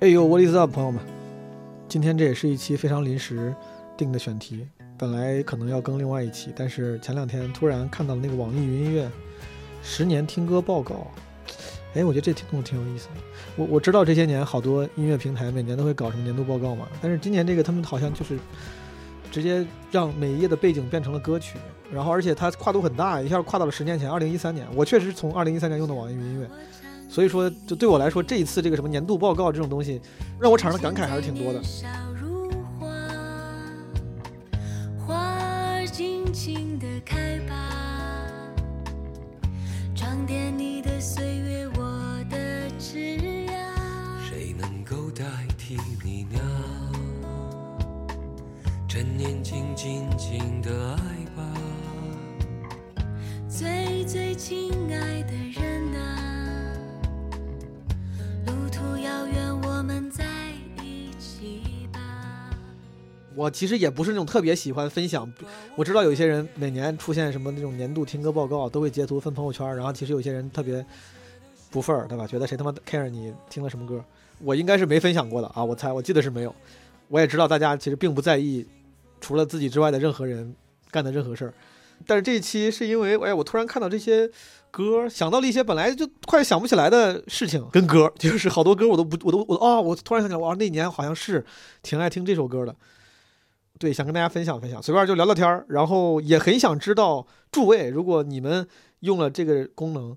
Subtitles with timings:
[0.00, 1.00] 哎呦，What is up，朋友们？
[1.88, 3.54] 今天这也是一期非常临时
[3.96, 4.66] 定的选题，
[4.98, 9.08] 本来可能要更另外一期，但是前两天突然看到了那个网易云音乐
[9.84, 11.06] 十年听歌报告，
[11.94, 13.14] 哎，我觉得这听众挺有意思的。
[13.56, 18.36] 我我知道这些年好多音乐平台每年都会搞什么年度报告嘛，但是今年这个他们好像就是
[19.30, 21.56] 直接让每一页的背景变成了歌曲，
[21.92, 24.66] 然后而且它跨度很大，一下跨到了十年前，二零一三年。
[24.74, 26.50] 我确实从二零一三年用的网易云音乐。
[27.14, 30.00] 所以说，就对我来说，这一次这个什么年度报告这种东西，
[30.40, 31.62] 让我产生的感慨还是挺多的。
[44.28, 45.24] 谁能够代
[45.56, 46.40] 替你呢？
[48.88, 49.72] 趁年轻，
[50.60, 50.98] 的爱
[51.36, 51.42] 吧。
[53.48, 54.72] 最最亲
[63.34, 65.30] 我其实也不是那种特别喜欢分享，
[65.76, 70.84] 我知道有一些人每年出现什么那种年度听歌报告，都会截图分朋友圈，然后其实有些人特别
[71.70, 72.26] 不份儿，对吧？
[72.26, 74.04] 觉得谁他妈 care 你听了什么歌？
[74.38, 76.54] 我应该是没分享过的啊，我猜，我记得是没有。
[77.08, 78.66] 我也知道大家其实并不在意
[79.20, 80.54] 除了自己之外的任何人
[80.90, 81.54] 干的任何事儿，
[82.06, 84.30] 但是这一期是因为，哎，我突然看到这些
[84.70, 91.44] 歌，想到了一些本来就快想不起来的事情，跟歌， 就是好多歌我都不，我都我啊，我突然想起来，哇，那年好像是
[91.82, 92.74] 挺爱听这首歌的。
[93.76, 98.66] 对，想跟大家分享分享，随便就聊聊天儿，然后也很想知道诸位，如果你们
[99.00, 100.16] 用了这个功能，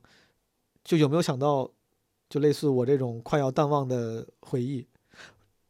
[0.84, 1.68] 就有没有想到，
[2.30, 4.86] 就类似我这种快要淡忘的回忆。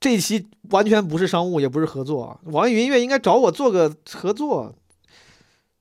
[0.01, 4.75] 这一期完全不是商务，也不是合作啊，网易云音乐应该找我做个合作，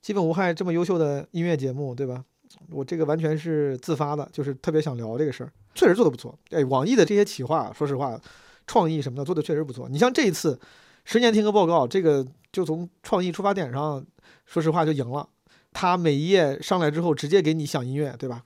[0.00, 2.24] 基本无害这么优秀的音乐节目，对吧？
[2.70, 6.38] 我这个完全是自发的，就是特别想聊这个事儿，确实做的不错。
[6.50, 8.18] 哎，网易的这些企划，说实话，
[8.64, 9.88] 创意什么的做的确实不错。
[9.88, 10.56] 你像这一次。
[11.06, 14.04] 十年听歌报告，这个就从创意出发点上，
[14.44, 15.28] 说实话就赢了。
[15.72, 18.42] 他每一页上来之后，直接给你响音乐，对吧？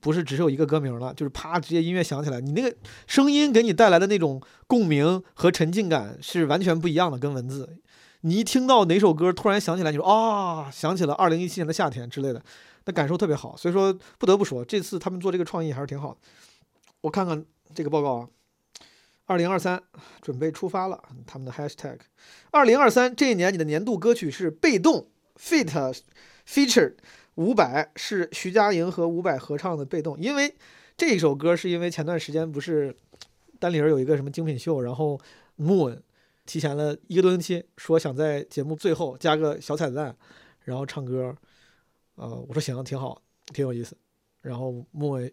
[0.00, 2.74] 不是只是有一个歌名了，就是啪，直接音乐响起来，你那个
[3.06, 7.78] 声音给你带来的那种共鸣和沉浸感是完全不一样的，跟文字。
[8.22, 12.42] 你一听到哪首歌突然想起来，你说啊，想起了二零一七年的夏天之类的，
[12.86, 13.54] 那感受特别好。
[13.54, 16.20] 所以说，不得不说，这次他们做这个创意还是挺好的。
[17.02, 17.44] 我看看
[17.74, 18.28] 这个报告啊。
[19.30, 19.80] 二零二三
[20.20, 21.96] 准备出发了，他们的 hashtag。
[22.50, 25.08] 二零二三这一年，你的年度歌曲是被动
[25.38, 26.00] feat
[26.44, 26.94] feature
[27.36, 30.16] 伍佰，是徐佳莹和伍佰合唱的《被动》。
[30.18, 30.52] 因为
[30.96, 32.92] 这首歌是因为前段时间不是
[33.60, 35.16] 单立人有一个什么精品秀，然后
[35.56, 36.00] Moon
[36.44, 40.16] 提前了一个多星期，说想在节目最后加个小彩蛋，
[40.64, 41.36] 然后唱歌。
[42.16, 43.22] 呃，我说行，挺好，
[43.54, 43.96] 挺有意思。
[44.42, 45.30] 然后 Moon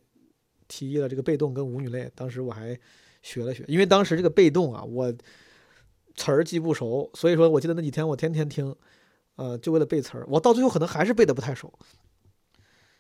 [0.68, 2.80] 提议了这个《被动》跟舞女泪，当时我还。
[3.28, 5.14] 学了学，因为当时这个被动啊，我
[6.16, 8.74] 词儿记不熟，所以说我记得那几天我天天听，
[9.36, 10.26] 呃，就为了背词儿。
[10.30, 11.78] 我到最后可能还是背的不太熟。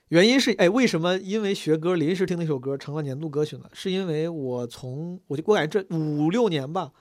[0.09, 3.69] 原因是，哎，为什么因为学歌临时听那首歌成了年度歌曲呢？
[3.71, 6.91] 是因为我从我就我感觉这五六年吧，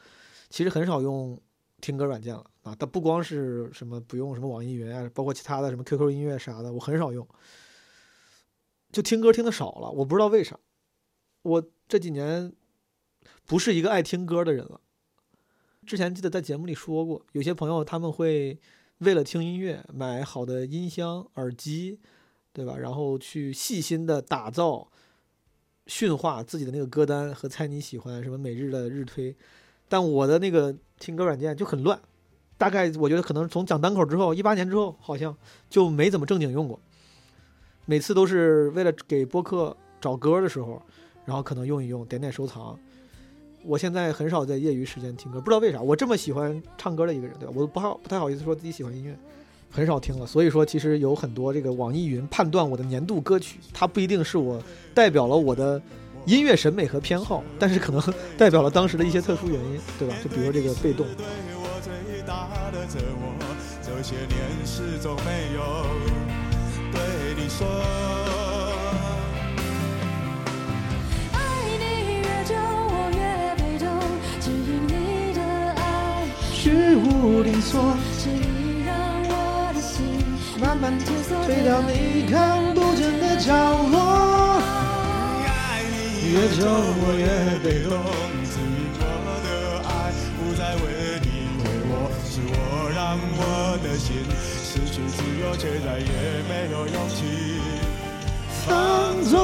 [0.48, 1.36] 其实很少用
[1.80, 2.76] 听歌软件了啊。
[2.78, 7.26] 它不光是什么不用什么网易云啊，包括其他的什么 QQ 音乐啥的，我很少用，
[8.92, 9.90] 就听歌听的少了。
[9.90, 10.56] 我不知道为啥，
[11.42, 12.52] 我这几年。
[13.46, 14.80] 不是一个爱听歌的人了。
[15.86, 18.58] 之前记得在节目里说过，有些朋友他们会
[18.98, 22.00] 为了听音乐买好的音箱、耳机，
[22.52, 22.76] 对吧？
[22.76, 24.88] 然后去细心的打造、
[25.86, 29.36] 驯化自己的那个歌单和猜你喜欢什么每日的日推。
[29.88, 32.00] 但我的那个听歌软件就很乱，
[32.58, 35.36] 大概我觉得可能从讲单口之后，一八年之后好像
[35.70, 36.80] 就没怎么正经用过。
[37.84, 40.82] 每次都是为了给播客找歌的时候，
[41.24, 42.76] 然后可能用一用，点点收藏。
[43.66, 45.80] 我现在很少在业余时间听歌，不知道为啥。
[45.80, 47.52] 我这么喜欢唱歌的一个人，对吧？
[47.56, 49.12] 我不好不太好意思说自己喜欢音乐，
[49.70, 50.24] 很少听了。
[50.24, 54.62] 所以说，其实有很多这个网易云判断我的年度歌曲，它不一定是我
[54.94, 55.82] 代表了我的
[56.26, 58.00] 音乐审美和偏好，但是可能
[58.38, 60.14] 代表了当时的一些特殊原因，对吧？
[60.22, 61.04] 就比如这个被动。
[66.92, 67.66] 对你说
[76.96, 78.96] 无定所，是你让
[79.28, 80.04] 我的心
[80.60, 83.52] 慢慢退缩，退到你看不见的角
[83.92, 83.94] 落。
[86.26, 87.24] 越久我越
[87.62, 87.92] 被动，
[88.44, 89.04] 赐予我
[89.44, 89.48] 的
[89.86, 89.90] 爱
[90.36, 90.84] 不再为
[91.22, 91.26] 你
[91.62, 92.52] 挥霍，是我
[92.94, 92.98] 让
[93.38, 93.40] 我
[93.82, 94.24] 的心
[94.64, 96.04] 失去自由，却再也
[96.48, 97.16] 没有勇气
[98.66, 99.34] 放纵，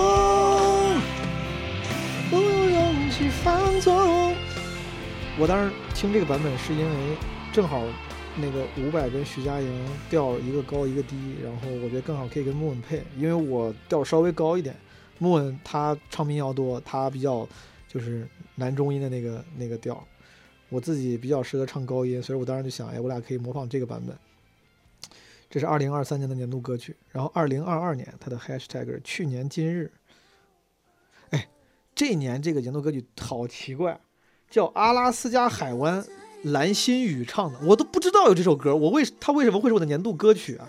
[2.31, 4.35] 不用勇气放纵。
[5.39, 7.17] 我当时听这个版本是因为
[7.53, 7.87] 正好
[8.41, 14.75] 那个伍佰跟徐佳莹调一个高一个低，然后我觉得更好可以跟木稳配，因为我调稍微高一点，
[15.19, 17.47] 木稳他唱民谣多，他比较
[17.87, 20.03] 就是男中音的那个那个调，
[20.71, 24.17] 我自己比较适合唱高音，所以我当时就想，哎，我俩可以模仿这个版本。
[25.51, 29.93] 这是二零二三年的年度歌曲，然后二零二二年它的 hashtag 去年今日。
[31.29, 31.47] 哎，
[31.95, 34.01] 这年这个年度歌曲好奇怪，
[34.49, 36.03] 叫阿拉斯加海湾
[36.43, 40.69] 蓝心宇唱的，我都不知道有这首歌，我为他为什么会是我的年度歌曲啊？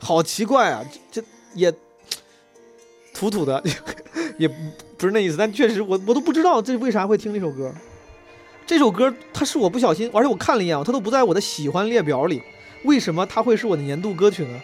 [0.00, 1.22] 好奇怪啊，这
[1.54, 1.72] 也
[3.14, 3.62] 土土的，
[4.36, 4.46] 也
[4.98, 7.72] 不是那意思，但确实我我都不知道这为啥会听这首歌。
[8.66, 12.42] 这首歌它是我不小心，而且我看了一眼，它都不在我的喜欢列表里，
[12.84, 14.60] 为什么它会是我的年度歌曲呢？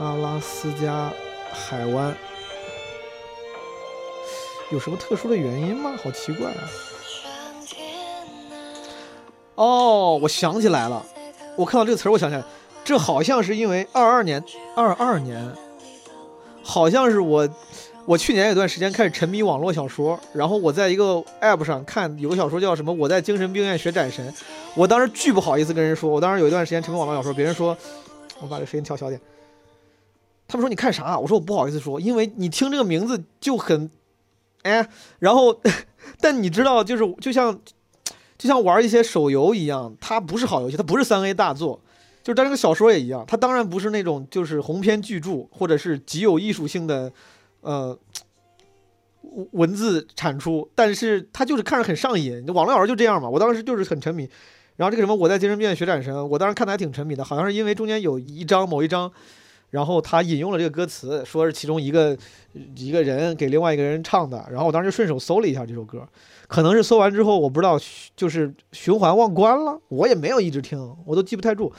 [0.00, 1.12] 阿拉斯加
[1.52, 2.16] 海湾
[4.70, 5.92] 有什么特殊的原因吗？
[6.02, 6.64] 好奇怪啊！
[9.56, 11.04] 哦，我想起来了，
[11.54, 12.42] 我看到这个词儿，我想起来。
[12.82, 14.42] 这好像是因为二二年，
[14.74, 15.46] 二二年，
[16.62, 17.46] 好像是我，
[18.06, 24.32] 我去年有段时间开始沉迷网络小说，然后我在一个 app 上看有个小说叫什么《我在精神病院学斩神》，
[24.74, 27.76] 我当时巨不好意思跟人说，我当时有一段时间沉迷网络小说，别人说，
[28.40, 29.20] 我把这声音调小点，
[30.50, 31.16] 他们说你看啥？
[31.16, 33.88] 我说我不好意思说，因为你听这个名字就很，
[34.62, 34.88] 哎，
[35.20, 35.60] 然后，
[36.20, 37.56] 但你知道，就是就像，
[38.36, 41.80] 就像玩一些手游一样，它不是好游戏，它不是三 A 大作。
[42.24, 47.12] 就是，但这个小说也一样，它当然不是那种就是鸿篇巨著，或者是极有艺术性的，
[47.60, 47.96] 呃，
[49.52, 52.44] 文字产出，但是它就是看着很上瘾。
[52.48, 54.28] 网络小说就这样嘛，我当时就是很沉迷。
[54.76, 59.12] 然后这个什么，我在精神病院学斩神，我当时看的还挺沉迷的，好像是因为中间有一章某一章，
[59.70, 62.16] 然后他引用了这个歌词，说是其中一个
[62.76, 66.06] 一个人给另外一个人唱的，然后我当时顺手搜了一下这首歌，
[66.48, 67.78] 可能是搜完之后，我不知道
[68.16, 71.72] 就是循环忘关了，我也没有一直听，我都记不太住。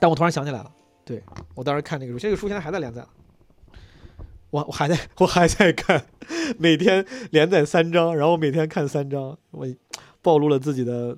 [0.00, 0.72] 但我突然想起来了，
[1.04, 1.22] 对
[1.54, 3.04] 我当时看那个书，这个书现在还在连载，
[4.50, 6.04] 我我还在我还在看，
[6.58, 9.66] 每天连载三章，然后每天看三章，我
[10.22, 11.16] 暴露了自己的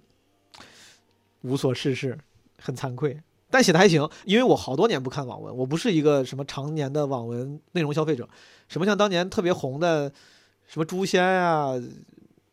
[1.42, 2.18] 无所事事，
[2.58, 3.18] 很惭愧，
[3.50, 8.28] 但写的还行，因为我好多年不看网文，我不是一个什么常年的网文内容消费者，
[8.68, 10.10] 什么像当年特别红的
[10.66, 11.74] 什么诛仙啊，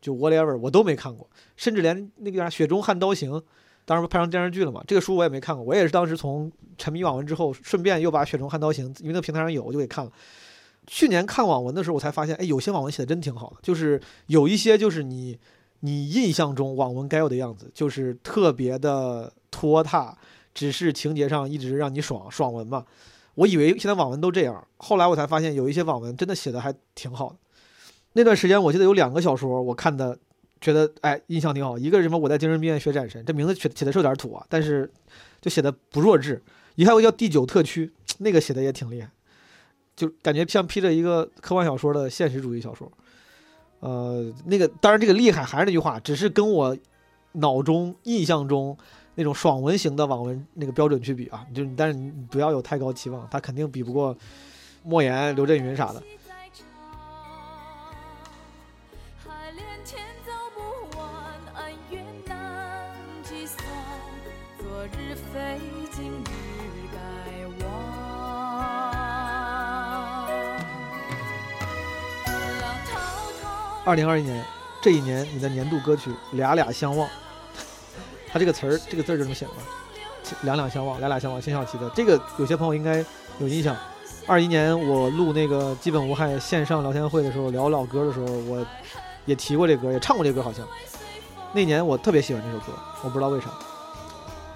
[0.01, 3.41] 就 whatever 我都没看过，甚至连那个啥雪中悍刀行。
[3.85, 4.83] 当时不拍成电视剧了嘛？
[4.85, 10.11] 这个书我也没看过，我也是当时从沉迷网文之后，顺便又把《雪中悍刀行》因为那平台上有，我就给看了。
[10.87, 15.39] 去年看网文的时候，我才发现，哎，有些网文写的真挺好的，就是有一些就是你
[15.79, 20.17] 你印象中网文该有的样子，就是特别的拖沓，
[20.57, 22.83] 只是情节上一直让你爽爽文嘛。
[23.35, 27.35] 我以为现在网文都这样，后来我才发现有一些网文真的写的还挺好的。
[28.13, 30.17] 那段时间我记得有两个小说我看的。
[30.59, 31.77] 觉得哎，印象挺好。
[31.77, 34.91] 一个是什么我在精神病院学斩神，这名字写写的是有点土啊，但是
[35.39, 36.41] 就写的不弱智。
[36.73, 39.07] 一还有叫第九特区，那个写的也挺厉害，
[39.95, 42.91] 就感觉像披着一个科幻小说的现实主义小说。
[43.81, 46.75] 呃，那个当然这个厉害还是那句话，只是跟我
[47.33, 48.75] 脑中印象中
[49.19, 54.15] 那种爽文型的网文那个标准去比啊，就但是你不要有太高期望，他肯定比不过
[54.83, 56.03] 莫言、刘震云啥的。
[73.83, 74.45] 二零二一年，
[74.79, 77.07] 这一年你的年度歌曲《俩俩相望》，
[78.31, 79.51] 他这个词儿，这个字儿就这么写的，
[80.41, 81.89] 两两相望，俩俩相望，辛晓琪的。
[81.95, 83.03] 这个有些朋友应该
[83.39, 83.75] 有印象。
[84.25, 88.65] 二一年我录那个基本无害线上聊天会的时候，聊老歌的时候，我
[89.25, 90.67] 也提过这歌，也唱过这歌，好像。
[91.53, 93.47] 那年我特别喜欢这首歌，我不知道为啥。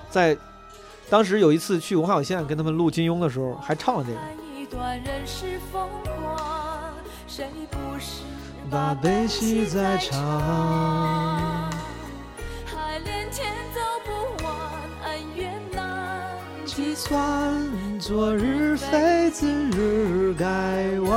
[0.10, 0.38] 在
[1.10, 4.20] 当时有一次去文化有限跟他们录金庸的时候，还唱了这个。
[8.70, 11.31] 把悲喜在唱，
[18.00, 21.12] 昨日非，今日该忘。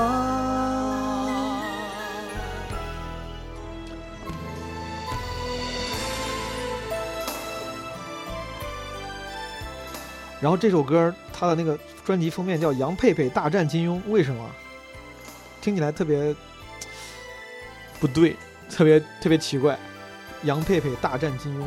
[10.40, 14.50] 然后这首歌，它的那个专辑封面叫《杨佩佩大战金庸》，为什么？
[15.60, 16.34] 听起来特别。
[17.98, 18.36] 不对，
[18.68, 19.78] 特别特别奇怪，
[20.42, 21.62] 杨佩佩大战金庸。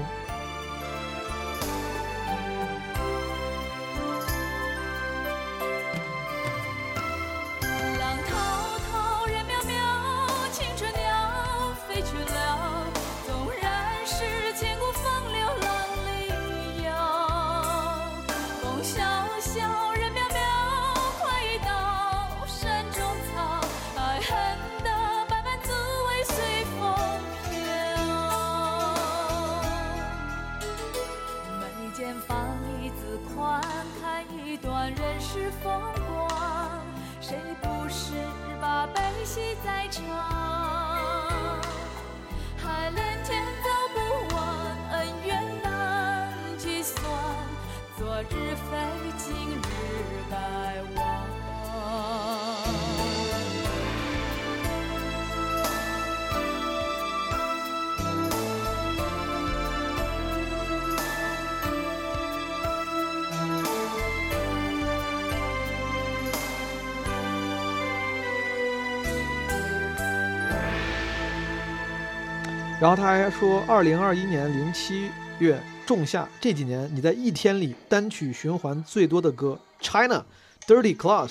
[73.30, 80.26] 他说，二零二一年零七月仲夏这几年，你在一天里单曲循环最多的歌《China
[80.66, 81.28] Dirty Class》，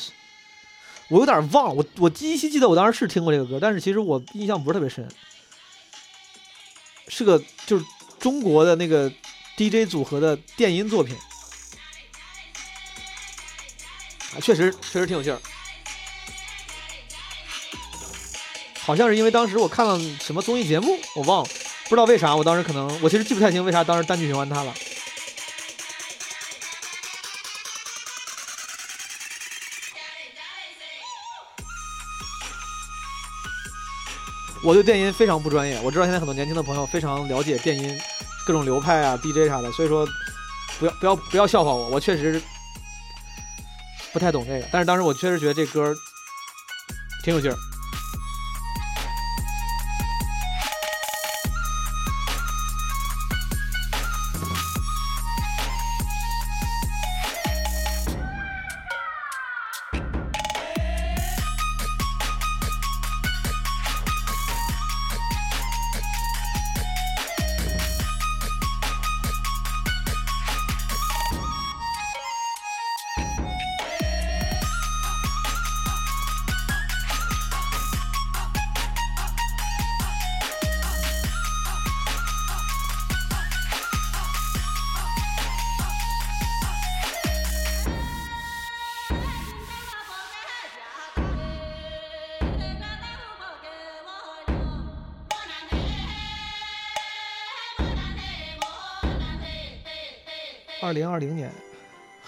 [1.08, 5.08] 我有点忘了，我我依稀记得我当时是听过这个歌，但是其实我印象不是特别深，
[7.08, 7.84] 是个就是
[8.18, 9.10] 中国的那个
[9.56, 11.16] DJ 组合的电音作品，
[14.34, 15.40] 啊，确实确实挺有劲儿。
[18.80, 21.48] 好像是因为当时我看了什么综艺节目，我忘了，
[21.88, 24.74] 不知道为啥，我当时可能我其实记不太清为啥当时单曲循环它了。
[34.64, 37.96] 我对电音非常不专业，我知道现在很多年轻的朋友非常了解电音
[38.44, 40.04] 各种流派啊、DJ 啥的，所以说
[40.80, 42.42] 不要不要不要笑话我，我确实
[44.12, 45.94] 不太懂这个，但是当时我确实觉得这歌
[47.22, 47.56] 挺有劲儿。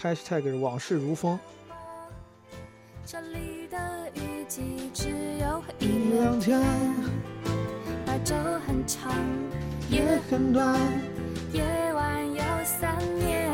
[0.01, 1.39] ，#hashtag 往事如风。
[3.05, 3.79] 这里的
[4.15, 5.09] 雨季只
[5.41, 6.61] 有一一两两天，
[8.05, 8.35] 白昼
[8.67, 9.13] 很长，
[10.31, 10.79] 很短，
[11.53, 11.63] 夜
[11.95, 13.49] 晚有三年，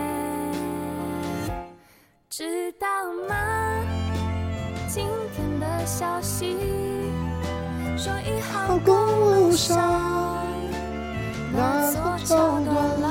[2.29, 2.87] 知道
[3.29, 3.81] 吗？
[4.89, 6.57] 今天的消息
[7.97, 10.47] 说一号公路上
[11.53, 13.09] 那座桥断了，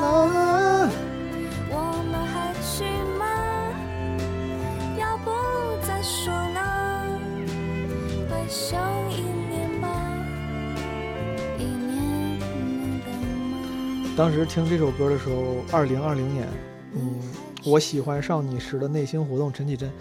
[14.15, 16.47] 当时听这首歌的时候，二零二零年，
[16.93, 17.19] 嗯，
[17.65, 19.91] 我喜欢上你时的内心活动，陈绮贞，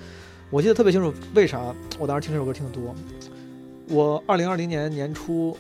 [0.51, 2.95] 我记得特别清楚，为啥我当时听这首歌听得多？
[3.89, 5.57] 我二零二零年年初，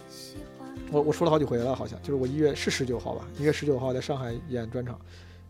[0.90, 5.00] 我我说了好几回了，好像就是我一月是十九号吧，一月十九号在上海演专场，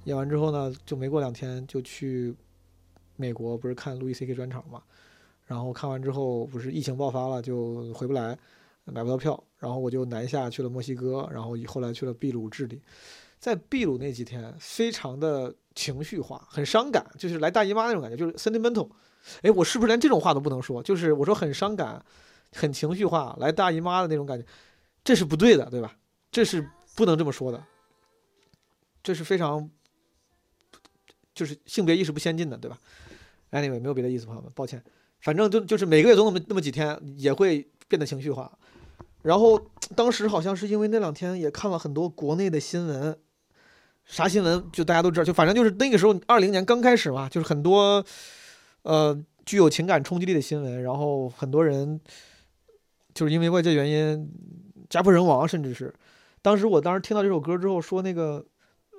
[0.04, 2.32] 演完之后呢，就没过两天就去
[3.16, 4.80] 美国，不是看路易 C K 专场嘛，
[5.44, 8.38] 然后看完之后不是疫情爆发了，就回不来，
[8.84, 12.82] 买不到票，然后我就南下去了墨西哥，然后后来去了秘鲁、智利，
[13.38, 18.90] 在秘鲁那几天非常的情绪化，很伤感，就是来大姨妈那种感觉，就是 sentimental。
[19.42, 20.82] 哎，我是不是连这种话都不能说？
[20.82, 22.04] 就是我说很伤感，
[22.52, 24.44] 很情绪化，来大姨妈的那种感觉，
[25.04, 25.96] 这是不对的，对吧？
[26.32, 27.64] 这是不能这么说的，
[29.00, 29.70] 这是非常
[31.32, 32.76] 就是性别意识不先进的，对吧
[33.52, 34.82] ？Anyway，没有别的意思，朋友们，抱歉。
[35.20, 38.58] 反正就就是每个月总有那么那么几天也会变得情绪化，
[39.22, 39.60] 然后
[39.96, 43.16] 当时好像是因为那两天也看了很多国内的新闻，
[44.04, 48.04] 啥新闻就大家都知道，就反正就是那个时候二零年刚开始嘛，就是很多
[48.82, 52.00] 呃具有情感冲击力的新闻，然后很多人
[53.14, 54.30] 就是因为外界原因
[54.90, 55.94] 家破人亡，甚至是
[56.42, 58.44] 当时我当时听到这首歌之后说那个。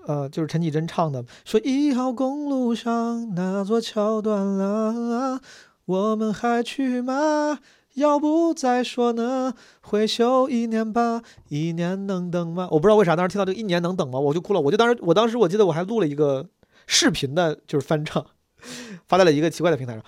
[0.05, 5.39] 呃，就是陈绮贞唱的，说一号公路上那座桥断了，
[5.85, 7.59] 我们还去吗？
[7.93, 9.53] 要不再说呢？
[9.81, 12.67] 会休一年吧，一年能等吗？
[12.71, 14.19] 我不知道为啥当时听到这个一年能等吗？
[14.19, 14.61] 我就哭了。
[14.61, 16.47] 我就当时，我当时我记得我还录了一个
[16.87, 18.25] 视频的，就是翻唱，
[19.07, 20.03] 发在了一个奇怪的平台上。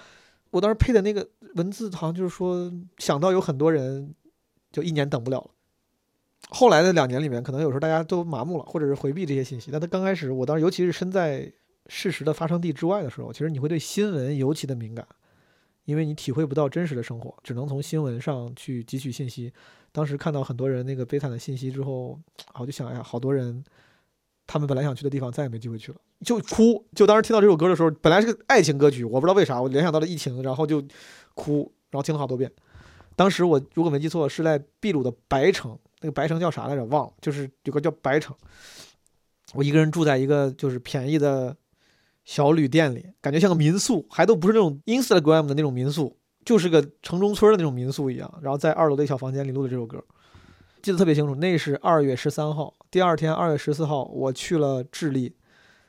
[0.52, 4.16] 我当时配的那个文字好像就是说，想到有很多人
[4.72, 5.52] 就一年等不了了。
[6.50, 9.70] 后来的两年里面，可能有时候大家都麻木了，或者是回避这些信息。
[9.72, 11.52] 但他刚开始，我当时尤其是身在
[11.88, 15.06] 事实的发生地之外的时候，其实你会对新闻尤其的敏感。
[15.86, 19.52] 因为你体会不到真实的生活，只能从新闻上去汲取信息。
[19.92, 22.20] 当时看到很多人那个悲惨的信息之后，
[22.60, 23.64] 我就想，哎呀，好多人
[24.46, 26.86] 他们本来想去的地方再也没机会去了，就哭。
[26.94, 30.84] 就当时听到这首歌的时候，本来是个爱情歌曲，我不知道为啥我联想到了疫情，然后就
[31.34, 32.52] 哭，然后听了好多遍。
[33.16, 36.84] 当时我如果没记错，是在秘鲁的白城，那个白城叫啥来着？
[36.86, 38.36] 忘了，就是有个叫白城。
[39.54, 41.56] 我一个人住在一个就是便宜的
[42.26, 48.32] 小旅店里，感觉像个民宿，还都不是那种 Instagram 的那种民宿，就是个城中村的那种民宿一样。
[48.42, 50.04] 然后在二楼的一小房间里录的这首歌，
[50.82, 51.36] 记得特别清楚。
[51.36, 55.36] 那是二月十三号，第二天二月十四号，我去了智利，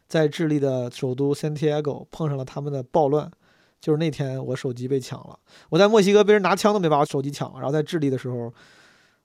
[0.06, 3.30] 在智利的首都 Santiago 碰上了他们的暴乱。
[3.78, 5.38] 就是那天我手机被抢了，
[5.68, 7.60] 我在墨西哥被人拿枪都没把我手机抢了。
[7.60, 8.52] 然后在智利的时候，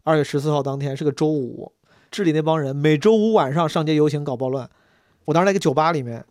[0.03, 1.71] 二月十四号当天是个周五，
[2.11, 4.69] 智利那帮人每周五晚上上街游行搞暴乱。
[5.25, 6.23] 我当时在一个酒吧里面，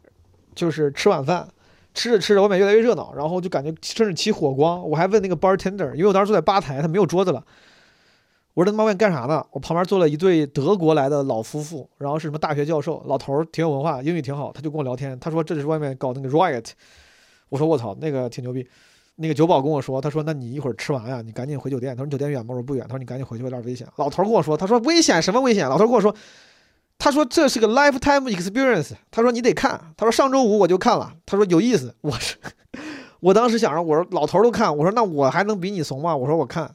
[0.54, 1.48] 就是吃晚饭，
[1.94, 4.88] 吃着吃着外面越来越热闹，然后就感觉甚至起火光。
[4.88, 7.44] 我还问那个 bartender，因为我当时坐在吧台，他没有桌子了。
[8.54, 9.44] 我说他妈外面干啥呢？
[9.52, 15.18] 我旁边坐了一对德国来的老夫妇，然后是什么大学教授，老头儿挺有文化，英语挺好，他就跟我聊天。
[15.20, 16.66] 他说这是外面搞那个 riot。
[17.48, 18.66] 我说我操，那个挺牛逼。
[19.16, 21.94] 那个酒保跟我说，他说那你一会儿吃完呀，你赶紧回酒店。
[21.94, 22.46] 他说你酒店远吗？
[22.48, 22.84] 我说不远。
[22.88, 23.86] 他说你赶紧回去，有点危险。
[23.96, 25.68] 老头跟我说，他说危险什么危险？
[25.68, 26.14] 老头跟我说，
[27.00, 28.92] 他说这是个 lifetime experience。
[29.10, 29.92] 他说你得看。
[29.96, 31.12] 他说上周五我就看了。
[31.26, 31.92] 他说有意思。
[32.02, 32.36] 我是，
[33.18, 36.14] 我当时想着，我说老头都看，我说那我还能比你怂吗？
[36.14, 36.72] 我说我看。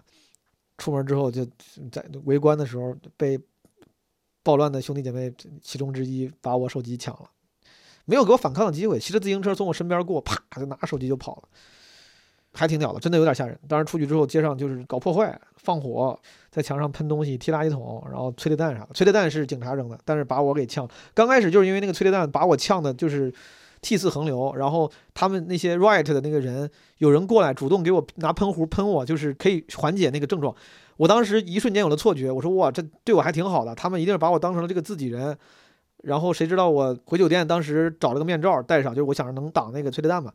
[0.78, 1.46] 出门之后就
[1.90, 3.40] 在围观的时候被
[4.44, 7.30] 暴乱的兄弟姐妹其中之一把我手机抢了。
[8.04, 11.44] 没有给我反抗的机会，骑着自行车从我身边过，啪就拿手机就跑了，
[12.56, 13.60] 还挺屌的，真的有点吓人。
[13.68, 16.18] 当时出去之后，街上就是搞破坏、放火，
[16.50, 18.90] 在墙上喷东西、踢垃圾桶，然后催泪弹啥的。
[18.94, 20.90] 催泪弹是警察扔的，但是把我给呛。
[21.14, 23.34] 刚开始就是因为那个催泪弹把我呛的，就是
[23.82, 24.56] 涕泗横流。
[24.56, 30.56] 然后他们那些 riot 的那个人，有人过来主动给我拿喷壶喷我，就是可以缓解那个症状。
[30.98, 35.38] 我当时一瞬间有了错觉，我说哇，这对我还挺好的，他们一定是把我当成了这个自己人。
[36.04, 40.32] 然后谁知道我回酒店，当时找了个面罩戴上，就是我想着能挡那个催泪弹嘛。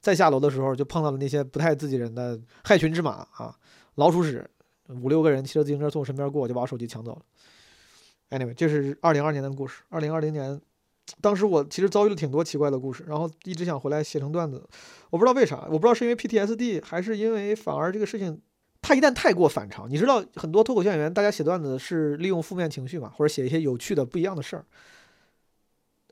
[0.00, 3.54] 再下楼的时候，就碰到了那些不太自己人的害群之马啊，
[3.96, 4.48] 老鼠屎，
[4.88, 7.22] 五六个人骑着自行车从我身边过，就把我手机抢走了。
[8.30, 9.82] Anyway，这是二零二年的故事。
[9.88, 10.60] 二零二零年，
[11.20, 14.64] 当时我其实遭遇了挺多奇怪的故事，然后一直想回来写成段子，
[15.10, 18.40] 我不知道为啥，我不知道是因为 PTSD 还是因为反而这个事情，
[18.80, 24.64] 它一旦太过反常，你知道很多脱口秀演员，大家写段子是利用负面情绪嘛，或者写一些有趣的不一样的事儿。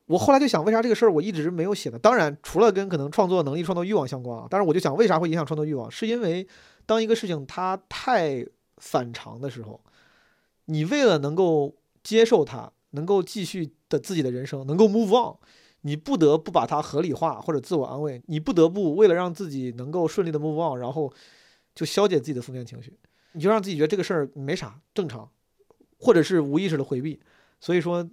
[0.08, 1.98] 我后来就想，为啥这个事儿我一直没有写呢？
[1.98, 4.46] 当然，除了跟可能创作能力、创作欲望相关啊。
[4.48, 5.90] 但是我就想，为啥会影响创作欲望？
[5.90, 6.48] 是因为
[6.86, 8.42] 当一个事情它太
[8.78, 9.78] 反常的时候，
[10.64, 15.36] 你为了能够接受它，能够继续的自己的人生，能够 move on，
[15.82, 21.12] 你不得不把它合理化或者自我安慰，你不得不为了让自己能够顺利的 move on，然后
[21.74, 22.98] 就消解自己的负面情绪，
[23.32, 25.30] 你就让自己觉得这个事儿没啥，正常，
[25.98, 27.20] 或者是无意识的回避。
[27.60, 28.08] 所以说，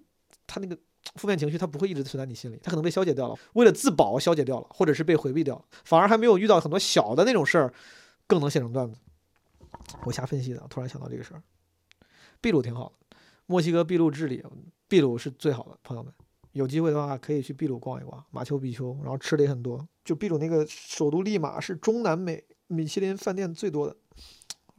[0.46, 0.78] 他那个。
[1.16, 7.74] 负面情绪它不会一直存在你心里，它可能被消解掉了，为了自保消解掉了，或者是被回避掉了，反而还没有遇到很多小的那种事儿，
[8.28, 8.98] 更能写成段子。
[10.04, 11.42] 我瞎分析的，突然想到这个事儿。
[12.42, 14.44] 秘鲁挺好的，墨西哥、秘鲁、智利，
[14.90, 15.78] 秘鲁是最好的。
[15.84, 16.12] 朋友们，
[16.52, 19.88] 有机会的话可以去秘鲁逛一逛，马丘比丘，然后吃的也很多。
[20.04, 23.96] 就秘鲁那个首都利马是中南美米其林饭店最多的，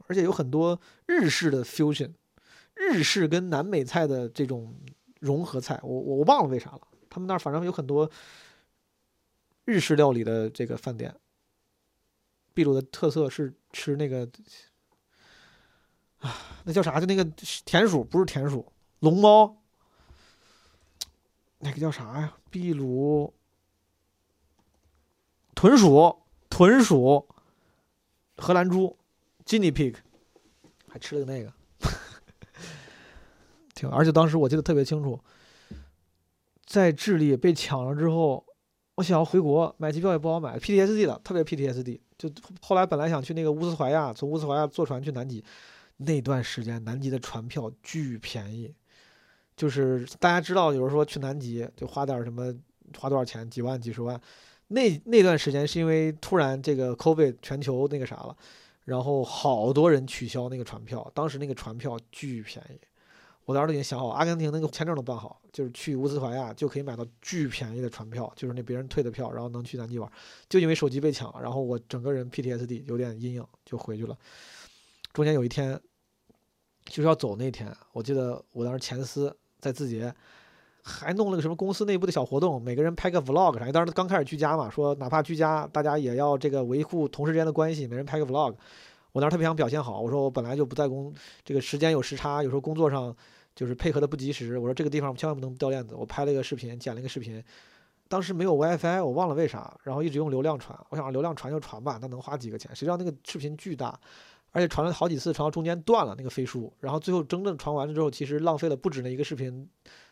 [0.07, 2.11] 而且有很多日式的 fusion，
[2.75, 4.75] 日式跟南美菜的这种。
[5.19, 6.81] 融合菜，我我我忘了为啥了。
[7.09, 8.09] 他们那儿反正有很多
[9.65, 11.15] 日式料理的这个饭店。
[12.53, 14.27] 秘鲁的特色是吃那个
[16.19, 16.99] 啊，那叫啥？
[16.99, 17.23] 就那个
[17.65, 19.61] 田鼠，不是田鼠，龙猫。
[21.59, 22.37] 那个叫啥呀？
[22.51, 23.33] 秘鲁
[25.55, 27.27] 豚鼠，豚鼠，
[28.37, 28.97] 荷兰猪
[29.45, 29.95] ，Guinea pig，
[30.87, 31.53] 还吃了个那个。
[33.85, 35.19] 而且当时我记得特别清楚，
[36.65, 38.45] 在智利被抢了之后，
[38.95, 41.99] 我想要回国，买机票也不好买，PTSD 的，特别 PTSD。
[42.17, 42.27] 就
[42.61, 45.43] 后来本来想去那个乌斯怀亚，从乌斯怀亚坐船去南极，
[45.97, 48.73] 那段时间南极的船票巨便宜，
[49.55, 52.51] 就是大家知道，有人说去南极就花点什么，
[52.97, 54.19] 花多少钱，几万、几十万。
[54.69, 58.35] 那那段时间是因为突然这个 COVID 全球那个啥了，
[58.85, 62.79] 然后好多人取消那个船票，当时那个船票巨便宜。
[63.47, 70.11] 我当时都已经想好，阿根廷那个签证都办好，就是去乌斯怀亚就可以买到巨便宜的船票，就是那别人退的票，然后能去南极玩。
[70.49, 74.17] 就因为手机被抢，然后我整个人 PTSD 有点阴影，就回去了。
[75.13, 75.79] 中间有一天
[76.83, 80.13] 就是要走那天，我记得我当时前司在字节，
[80.83, 83.71] 还弄了个什么公司内部的小活动，每个人拍个 vlog 啥。
[83.71, 88.53] 当时刚开始居家嘛，说哪怕居家，大家也要这个维护同事之间的关系，每人拍个 vlog。
[89.13, 91.11] 我当时特别想表现好，我说我本来就不在工，
[91.43, 93.15] 这个时间有时差，有时候工作上
[93.57, 94.55] 就是配合的不及时。
[94.59, 95.95] 我说这个地方千万不能掉链子。
[95.95, 97.43] 我拍了一个视频，剪了一个视频，
[98.07, 100.77] 当时没有 WiFi，我忘了为啥，然后一直用流量传。
[100.89, 102.69] 我想流量传就传吧，那能花几个钱？
[102.75, 103.99] 谁知道那个视频巨大，
[104.51, 109.67] 而且传了好几次，传到中间断了那个飞书，然后最后真正传完了之后，其实浪费了不止那一个视频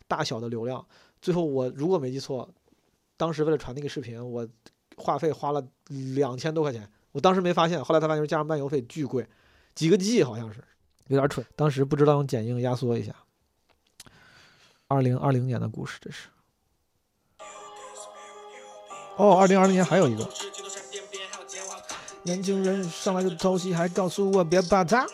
[0.08, 0.84] 大小的流量。
[1.22, 2.48] 最后我如果没记错，
[3.16, 4.46] 当时为了传那个视频，我
[4.96, 5.64] 话费花了
[6.14, 6.88] 两千多块钱。
[7.12, 9.26] 我当时没发现，后来才发现加上漫游费巨贵，
[9.74, 10.62] 几个 G 好像是，
[11.08, 11.46] 有点蠢。
[11.56, 13.14] 当时不知道用剪映压缩一下。
[14.88, 16.28] 二零二零年的故事，这是。
[19.16, 20.28] 哦，二零二零年还有一个，
[22.22, 25.06] 年轻人上来就偷袭，还告诉我别怕他。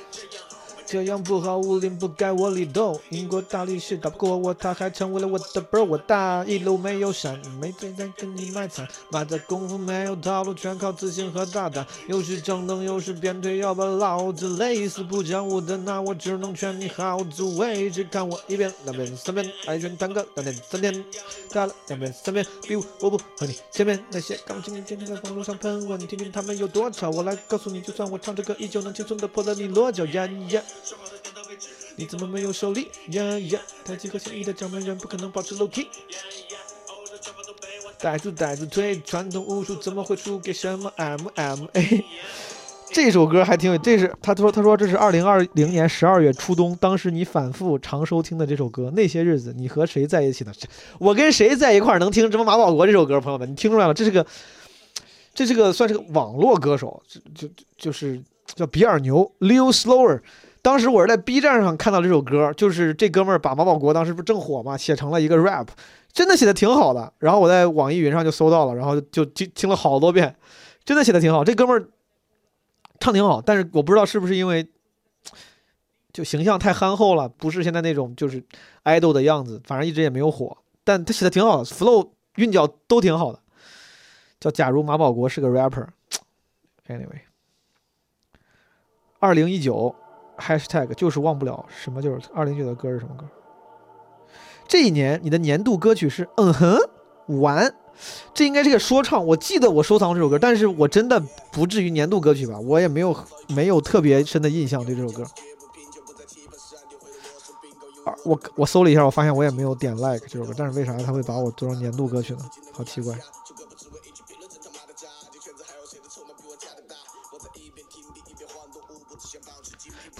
[0.92, 3.00] 这样不好，武林不该我里斗。
[3.08, 5.82] 英国大力士打不过我，他还成为了我的 bro。
[5.82, 8.86] 我大一路没有闪，没嘴在跟你卖惨。
[9.10, 11.86] 马的功夫没有套路，全靠自信和大胆。
[12.08, 15.02] 又是正蹬又是鞭腿，要把老子累死。
[15.02, 18.04] 不讲武的，那我只能劝你好自为之。
[18.04, 21.04] 看我一遍两遍三遍，爱拳 tango 两天三天，
[21.54, 23.98] 打了两遍三遍，比武我不和你见面。
[24.10, 27.08] 那些钢琴天天在公路上喷我，你听听他们有多吵。
[27.08, 30.04] 我来告诉你，就算我唱着歌，依旧能轻松的破了你落脚。
[30.04, 30.62] 呀呀。
[31.96, 32.88] 你怎么没有手力？
[33.10, 33.60] 呀呀！
[33.84, 35.86] 太极和现役的掌门人不可能保持 low key。
[37.98, 42.04] 带住带住腿，传统武术怎么会输给什么 MMA？
[42.90, 48.90] 这首歌还挺有，这是他说他说这是二零二零年十二月初冬，当时你反复常收听的这首歌。
[48.94, 50.52] 那些日子你和谁在一起呢？
[50.98, 53.20] 我跟谁在一块儿能听什么马保国这首歌？
[53.20, 53.94] 朋友们，你听出来了？
[53.94, 54.26] 这是个，
[55.32, 58.20] 这是个算是个网络歌手，就就就是
[58.54, 60.20] 叫比尔牛 Leo Slower。
[60.62, 65.66] 当时我是在 B 站上看到这首歌，就是这哥们儿把马保国当时不是正火嘛，写成了一个 rap，
[66.12, 67.12] 真的写的挺好的。
[67.18, 70.36] 然后我在网易云上就搜到了，然后就听听了好多遍，
[70.84, 71.42] 真的写的挺好。
[71.42, 71.88] 这哥们儿
[73.00, 74.68] 唱挺好，但是我不知道是不是因为
[76.12, 78.40] 就形象太憨厚了，不是现在那种就是
[78.84, 80.56] idol 的样子，反正一直也没有火。
[80.84, 83.40] 但他写的挺好的，flow 韵脚都挺好的。
[84.38, 87.22] 叫假如马保国是个 rapper，anyway，
[89.18, 89.96] 二零一九。
[90.42, 93.24] #hashtag 就是忘不了什么，就是二零九的歌是什么歌？
[94.66, 96.78] 这一年你的年度歌曲是嗯哼
[97.40, 97.74] 完，
[98.32, 99.24] 这应该是个说唱。
[99.26, 102.58] 我记得我收藏这首歌，但是我真的不至于年度歌曲吧？
[102.58, 103.16] 我也没有
[103.48, 105.24] 没有特别深的印象对这首歌。
[108.24, 112.40] 我我搜了一下，我发现我也没有点 like 这首歌，但是为啥他会把我做成年度歌曲呢？
[112.72, 113.14] 好奇怪。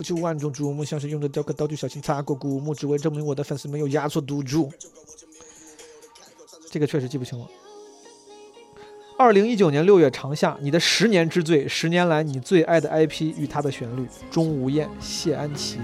[0.02, 4.70] 就万众瞩目，像是用着雕刻刀具小心擦过古墓，只为证明我的粉丝没有压错赌注。
[6.70, 7.46] 这个确实记不清了。
[9.18, 15.78] 二零一九年六月长夏，你的十年之最，十年来你最爱的 IP 与它的旋律，钟无艳、谢安琪。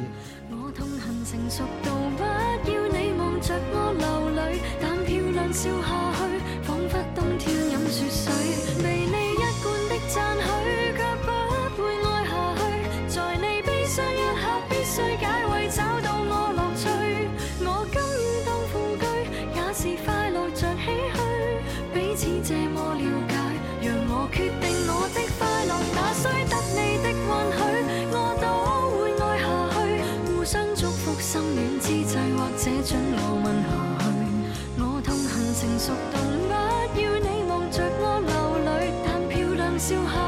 [39.89, 40.28] too hot.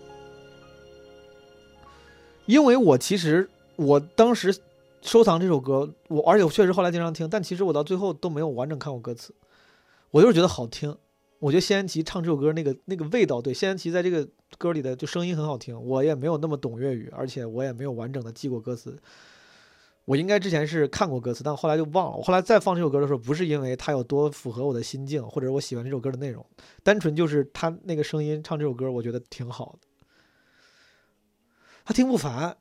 [2.45, 4.55] 因为我其实我当时
[5.01, 9.33] 收藏这首歌，我而且我确实后来经常听，但其实我到最后都没有完整看过歌词，
[10.11, 10.95] 我就是觉得好听，
[11.39, 14.27] 我觉得谢安琪唱这首歌那个那个味道，对，谢安琪在这个
[14.57, 15.79] 歌里的就声音很好听。
[15.81, 18.97] 我也没有那么懂粤语，而且我也没有完整的记过歌词。
[20.05, 22.17] 我应该之前是看过歌词，但后来就忘了。
[22.17, 26.45] 我后来再放这首歌的时候，不是因为它有多符合我的心境，或者我喜欢这首歌的内容，
[26.83, 29.87] 单纯就是他那个声音唱这首歌，我觉得挺好的。
[31.91, 32.55] 他听不烦，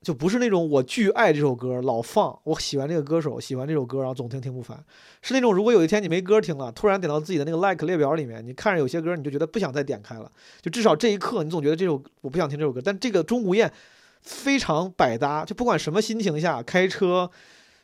[0.00, 4.82] 就不是那种我巨爱这首歌老放，我喜欢这个歌手，喜欢这首歌，然后总听听不烦。
[5.20, 12.80] 是那种如果有一天你没歌听了，突然点到自己的那个 like 列表里面，你看着有些歌，你就觉得不想再点开了，就至少这一刻你总觉得这首我不想听这首歌。
[12.82, 13.70] 但这个钟无艳。
[14.22, 17.30] 非常百搭，就不管什么心情下，开车、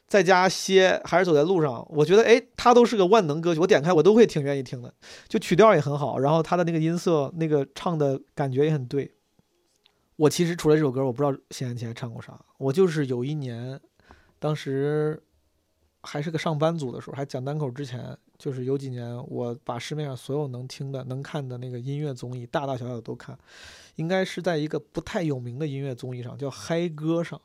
[0.08, 3.60] 在家歇还是走在路上，我觉得哎，它都是个万能歌曲。
[3.60, 4.90] 我点开我都会挺愿意听的，
[5.28, 9.12] 就曲调也很好，然后他的那个音色、那个唱的感觉也很对。
[10.20, 12.38] 我其实除了这首歌，我不知道谢安琪还唱过啥。
[12.58, 13.80] 我就是有一年，
[14.38, 15.18] 当时
[16.02, 23.38] 还是个上班族的时候，还讲单口之前，就是有几年我把市面上所有能听的、能看的那个音乐综艺，大大小小都看。
[23.96, 27.40] 应该是在一个不太有名的音乐综艺上，叫《嗨歌》上，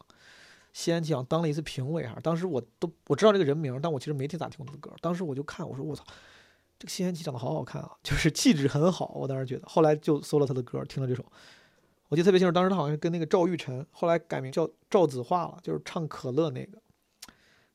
[0.73, 2.17] 谢安琪好像当了一次评委哈。
[2.21, 4.91] 当时我都我知道这个人名，但我其实没听咋听过他的歌。
[4.99, 6.03] 当时我就看，我说我操，
[6.77, 9.13] 这个谢安琪长得好好看啊，就是气质很好。
[9.15, 11.25] 我当时觉得，后来就搜了他的歌，听了这首，
[12.09, 12.51] 我记得特别清楚。
[12.51, 16.81] 当时他好像跟那个赵玉晨，后来改名叫赵子化了，就是唱可乐那个，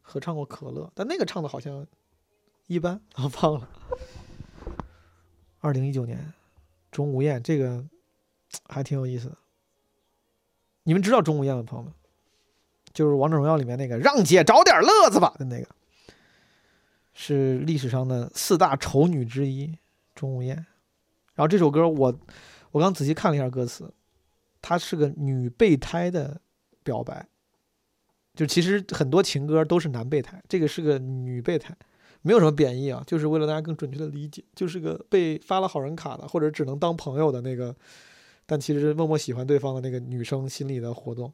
[0.01, 1.87] 合唱过可乐，但那个唱的好像
[2.67, 3.69] 一般，我忘了。
[5.61, 6.33] 二零一九年，
[6.91, 7.85] 钟无艳这个。
[8.67, 9.39] 还挺有意思的。
[10.83, 11.95] 你们知道钟无艳吗，朋友们？
[12.93, 15.69] 就是《王者荣耀》里面那个“让姐找点乐子吧”的那个，
[17.15, 19.79] 是历史上的四大丑女之一，
[20.17, 20.57] 钟无艳。
[21.35, 22.19] 然后这首歌我
[22.73, 23.95] 我刚仔细看了一下歌词，
[24.61, 26.41] 它是个女备胎的
[26.83, 27.27] 表白。
[28.35, 31.77] 就其实很多情歌都是男备胎，这个是个女备胎，
[32.23, 37.75] 没有什么贬义啊，就是为了大家更准确的理解，就是个被发了好人卡的，或者只能当朋友的那个。
[38.47, 41.33] 但其实默默喜欢对方的那个女生心里的活动，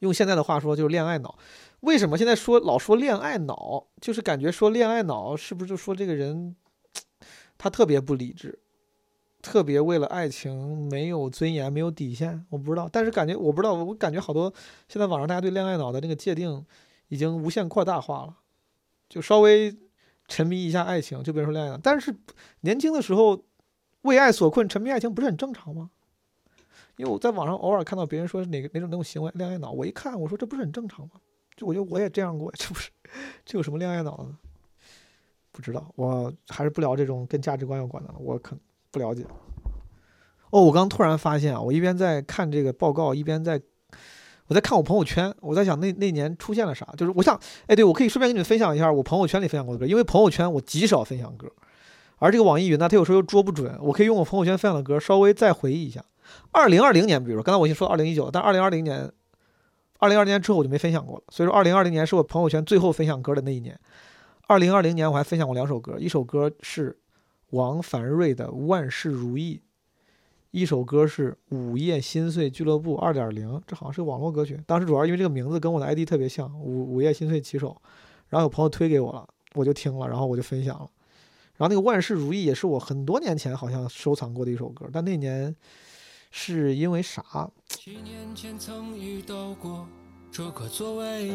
[0.00, 1.38] 用现在的话说就是恋爱脑。
[1.80, 6.56] 为什么现在说老说恋爱脑，就是感觉说恋爱脑是不是就说这个人
[7.56, 8.58] 他特别不理智，
[9.42, 12.44] 特别为了爱情没有尊严、没有底线？
[12.50, 14.52] 我不知道，但是感觉我不知道，我感觉好多
[14.88, 16.64] 现在网上大家对恋爱脑的那个界定
[17.08, 18.36] 已经无限扩大化了，
[19.08, 19.74] 就稍微
[20.28, 21.78] 沉迷一下爱情就别说恋爱脑。
[21.82, 22.14] 但是
[22.60, 23.44] 年轻的时候
[24.02, 25.90] 为爱所困、沉迷爱情不是很正常吗？
[26.96, 31.12] 因为我在网上偶尔看到别人说哪个哪种哪种行为恋爱脑，我一看我说这不是很正常吗？
[31.56, 32.90] 就我觉得我也这样过， 这不是
[33.44, 34.38] 这有什么恋爱脑呢？
[35.50, 39.24] 不知道，我还是不聊这种跟价值观有关的了，我可能不了解。
[40.50, 43.60] 哦，我刚突然发现啊，我一边在看这个报告，一边在
[44.48, 46.84] 我在看我朋友圈，我在想那那年出现了啥？
[46.96, 51.48] 就是我想，哎，对我可以顺便跟你们分享一下我朋友圈里分享过的歌，因为朋友圈我极少分享歌，
[52.18, 56.04] 而这个网易云呢，它有时候又捉不准，我可以用我朋友圈分享的歌稍微再回忆一下。
[56.50, 59.08] 二零二零年，比如说刚才我已经说二零一九，但二零二零年，
[59.98, 61.24] 二零二零年之后我就没分享过了。
[61.28, 63.78] 所以说，二零二零年是我朋友圈最后分享歌的那一年。
[64.48, 66.98] 二零二零年我还分享过两首歌，一首歌是
[67.50, 69.56] 王凡瑞的《万事如意》，
[70.50, 74.60] 一首歌是《午夜心碎俱乐部二点零》，这好像是个网络歌曲。
[74.66, 77.70] 当时主要因为这个名字跟我的 ID 特别像，《午午夜心碎骑手》，
[78.28, 80.88] 然后有朋友推给我了，我就听了，然后我就分享了。
[81.56, 85.54] 然后那个《万事如意》也是我很多年前好像收藏过的一首歌，但那年。
[86.32, 87.50] 是因为啥？
[87.66, 89.84] 七年前曾遇到过
[90.30, 91.28] 这个座位，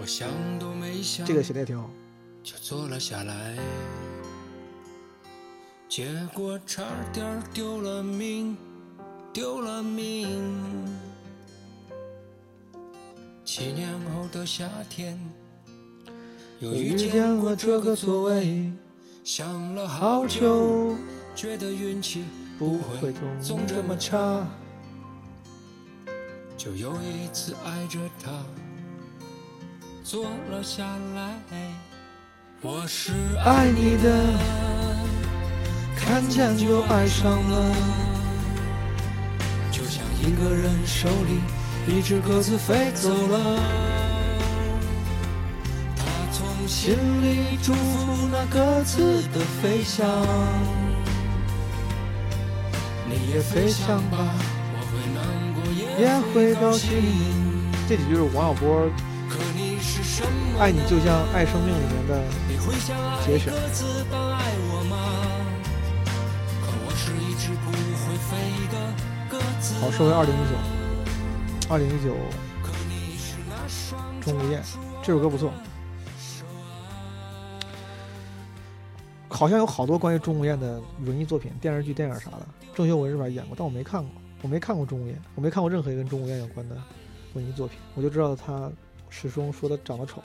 [0.00, 0.26] 我想
[0.58, 1.90] 都没想，这个写的也挺好，
[2.42, 3.56] 就坐了下来，
[5.88, 8.56] 结果差点丢了命，
[9.32, 10.28] 丢了命。
[13.44, 15.16] 七年后的夏天，
[16.58, 18.72] 又遇见了这个座位，
[19.22, 20.96] 想了好久。
[21.34, 22.24] 觉得运气
[22.58, 24.46] 不会总这么差，
[26.58, 28.32] 就又一次爱着他，
[30.02, 31.40] 坐了下来。
[32.64, 33.10] 我是
[33.44, 34.38] 爱你的，
[35.96, 37.74] 看见就爱上了，
[39.72, 41.40] 就像一个人手里
[41.92, 43.58] 一只鸽子飞走了，
[45.96, 50.06] 他从心里祝福那鸽子的飞翔。
[53.08, 54.18] 你也飞翔吧，
[54.72, 55.20] 我会难
[55.54, 55.64] 过
[56.00, 57.02] 也会高兴。
[57.88, 58.86] 这几句是王小波
[60.58, 62.22] 《爱你就像爱生命》里面的
[63.24, 63.50] 节选。
[69.80, 70.54] 好，说回二零一九，
[71.70, 72.14] 二零一九，
[74.20, 74.62] 钟无艳
[75.02, 75.50] 这首歌不错。
[79.30, 84.10] 好像有好多关于钟无艳的文艺作品、电视剧、电影啥的，郑秀文这边演过，但我没看过，
[84.42, 86.76] 我没看过钟无艳，我没看过任何一个跟钟无艳有关的
[87.32, 88.70] 文艺作品，我就知道她
[89.12, 90.22] 师兄说他长得丑，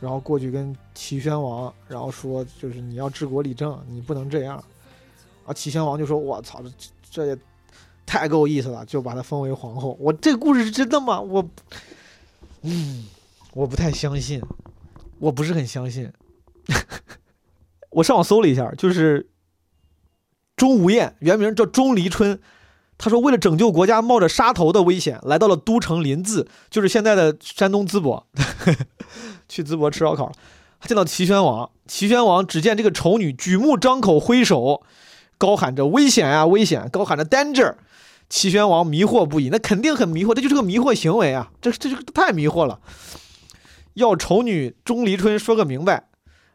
[0.00, 4.62] 然后过去跟齐宣王，然后说就是你要治国理政，你不能这样，
[5.46, 6.70] 啊，齐宣王就说我操，这
[7.10, 7.38] 这也
[8.04, 9.96] 太够意思了，就把他封为皇后。
[9.98, 11.18] 我这个故事是真的吗？
[11.18, 11.48] 我，
[12.60, 13.06] 嗯，
[13.54, 14.42] 我不太相信，
[15.18, 16.12] 我不是很相信。
[17.90, 19.26] 我上网搜了一下，就是
[20.54, 22.38] 钟无艳，原名叫钟离春。
[22.98, 28.26] 他说，为了拯救国家，冒着杀头的危险，来到了都城临淄，就是现在的山东淄博，
[29.48, 30.32] 去淄博吃烧烤。
[30.80, 34.82] 他见到齐宣王，齐宣王只见这个丑女举目张口挥手，
[35.38, 37.74] 高喊着危险啊危险，高喊着 danger。
[38.28, 42.80] 齐宣王迷惑不已，那肯定很迷惑，这就是个迷惑行为啊，这这就太迷惑了。
[43.94, 46.08] 要丑女钟离春说个明白。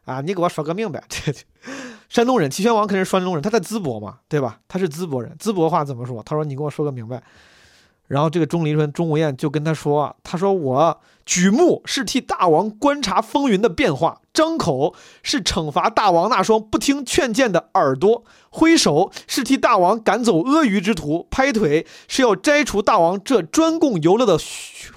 [0.04, 1.04] 啊，你给我说个明白！
[1.08, 1.32] 这
[2.12, 4.60] 山东人，齐宣王肯定是山东人，他在淄博嘛，对吧？
[4.68, 6.22] 他是淄博人，淄博话怎么说？
[6.24, 7.24] 他说：“你给我说个明白。”
[8.08, 14.94] 然后这个钟离春、钟无艳就跟他说：“他说我举目是替大王观察风云的变化，张口
[15.24, 24.38] 是惩罚大王那双不听劝谏的耳朵，挥手是替大王赶走阿谀之徒，拍腿是要摘除大王这专供游乐的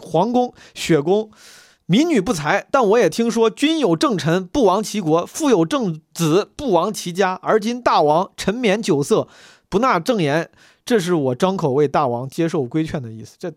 [0.00, 1.30] 皇宫雪宫。”
[1.86, 7.38] 民女不才，但我也听说君有正臣不亡其国，父有正子不亡其家。
[7.42, 9.28] 而今大王沉湎酒色，
[9.68, 10.50] 不纳正言，
[10.86, 13.36] 这是我张口为大王接受规劝的意思。
[13.38, 13.52] 这，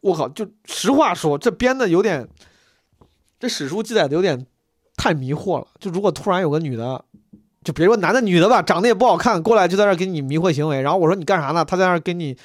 [0.00, 2.28] 我靠，就实话说，这编的有点，
[3.40, 4.46] 这史书记载的有点
[4.96, 5.66] 太迷惑了。
[5.80, 7.04] 就如果突然有个女的，
[7.64, 11.64] 就别说男的女的吧，长得也不好看，过来就在那给你迷惑行为，然后我说你干啥呢？
[11.64, 12.36] 他在那跟你。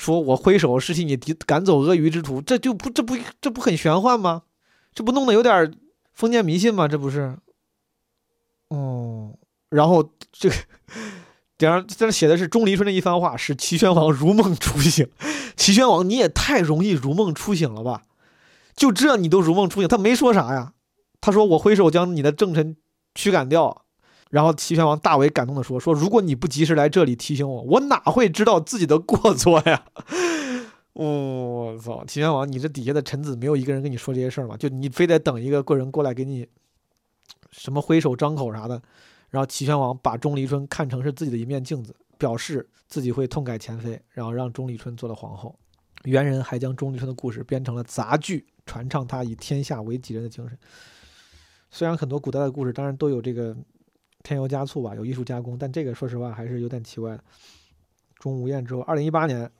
[0.00, 4.44] 说我挥手是替你赶走鳄鱼之徒，这就不这不这不很玄幻吗？
[4.94, 5.74] 这不弄得有点
[6.14, 6.88] 封建迷信吗？
[6.88, 7.36] 这不是？
[8.68, 9.36] 哦，
[9.68, 10.54] 然后这个
[11.58, 15.06] 顶上在那写的是钟离春的一番话，使齐宣王如梦初醒。
[15.54, 18.04] 齐宣王，你也太容易如梦初醒了吧？
[18.74, 19.88] 就这你都如梦初醒？
[19.88, 20.72] 他没说啥呀？
[21.20, 22.78] 他说我挥手将你的正臣
[23.14, 23.84] 驱赶掉。
[24.30, 29.84] 然后齐宣王大为感动地说：“说如果你不及时来这里提醒我，我哪会知道自己的过错呀？”
[30.94, 34.56] 我操，齐宣王，你这底下的臣子没有一个人跟你说这些事儿吗？
[34.56, 36.46] 就你非得等一个贵人过来给你
[37.50, 38.80] 什么挥手张口啥的？
[39.30, 45.58] 然后齐宣王把钟离春看成是自己的一面镜子，表示自己会痛改前非，然后让钟离春做了皇后。
[46.04, 50.56] 元人还将钟离春的故事编成了杂剧，传唱他以天下为己任的精神。
[51.70, 53.56] 虽然很多古代的故事当然都有这个。
[54.22, 57.24] 添油加醋吧，有艺术加工，但这个说实话还是有点奇怪的。
[58.18, 59.50] 钟无艳之后，二零一八年，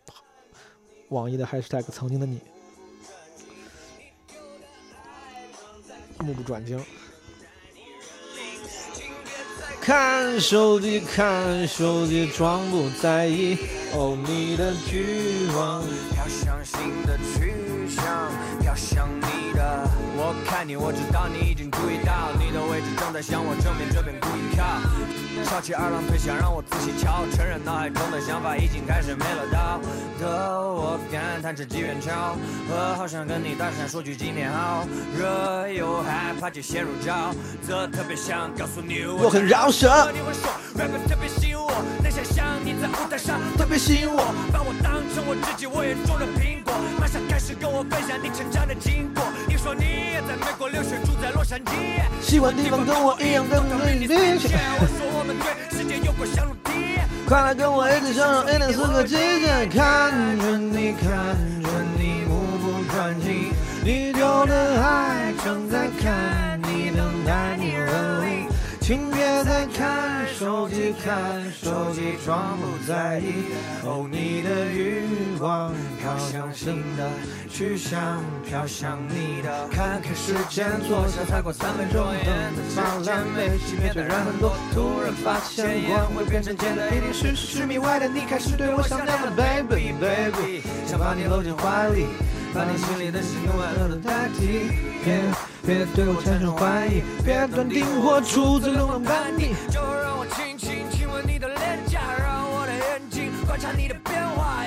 [1.09, 2.41] 网易的 hashtag 曾经的你，
[6.19, 6.79] 目不转睛。
[9.81, 13.57] 看手机，看手机，装不在意。
[13.95, 15.83] 哦，你的欲望
[16.17, 18.31] 要向新的去向，
[18.81, 19.89] 飘向你的。
[20.17, 24.65] 我看你，我知道你已经注意到，你的位置正在向我正面这边故意靠。
[25.45, 29.81] 翘起二郎腿，想让我仔细瞧，承认脑海中的想法已经开始没了道。
[30.21, 32.37] 的我感叹着机缘巧
[32.69, 34.87] 合，好想跟你搭讪说句今天好。
[35.17, 37.33] 热又害怕就陷入沼
[37.67, 40.11] 泽，特别想告诉你我很饶舌。
[40.13, 44.21] 你会说 rap 特别吸引我，能想象你在舞台上特别吸引我，
[44.53, 49.25] 把我当成我自己，我也种了苹果，马上开始跟我分享你成长的经过。
[49.49, 50.11] 你说你。
[50.29, 51.73] 在美国留学，住在洛杉矶。
[52.21, 54.07] 喜欢地方跟我一样的美丽。
[54.07, 57.09] 我说我们对世界有过相同体验。
[57.27, 59.67] 快来跟我一起享受一年四个季节。
[59.75, 61.69] 看着你，看着
[61.99, 63.51] 你，目不转睛。
[63.83, 67.57] 你丢的爱正在看你，等待。
[68.91, 71.15] 请别再看手机，看
[71.53, 73.47] 手机，装不在意。
[73.85, 75.05] 哦，你的余
[75.39, 77.09] 光飘向新的
[77.49, 79.69] 去向，飘向你的。
[79.71, 84.57] 看看时间，坐下才过三分钟，等的马兰被欺骗的人很多。
[84.75, 92.07] 突然发现烟会变成甜的，一定是十米外的你开始对我想念了，baby baby，想把你搂进怀里。
[92.53, 94.73] 把你心里的喜怒哀乐都代替，
[95.71, 99.55] 别对我产生怀疑，别断定我出自流浪叛逆。
[99.71, 104.67] 就让我轻轻亲吻你的脸颊，让我的眼睛观察你的变化。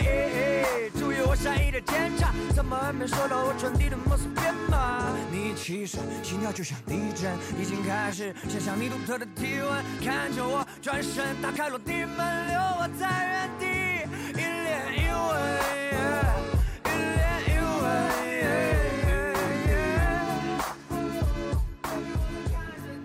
[0.98, 5.04] 注意我善意的检查，怎么还没收到我传递的某色编码？
[5.30, 9.84] 你起身，心跳就像地震，已经开始想象你独特的体温。
[10.00, 13.63] 看着我转身，打开落地门，留我在原地，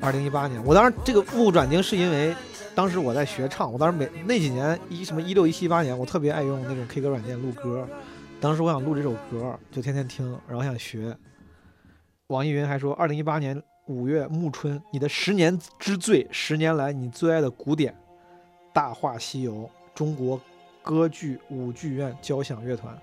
[0.01, 2.35] 二零一八年，我当时这个误转经是因为
[2.75, 7.87] 当时我在学唱，我当时每那几年一什么一六一七一八年，我特别爱用那种 K 歌软件录歌。
[8.41, 11.17] 当时我想录这首歌，就天天听，然后想学。
[12.29, 17.93] 网易云还说，二零一八年五月暮春，你的十年之最，十年来你最爱的古典，
[18.73, 19.55] 《大话西游》，
[19.95, 20.41] 中国
[20.81, 22.97] 歌剧舞剧院交响乐团。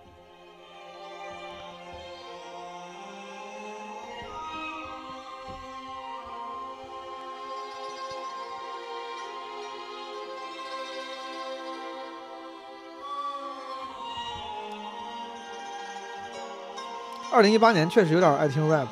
[17.35, 18.87] 二零一八年确实有点爱听 rap，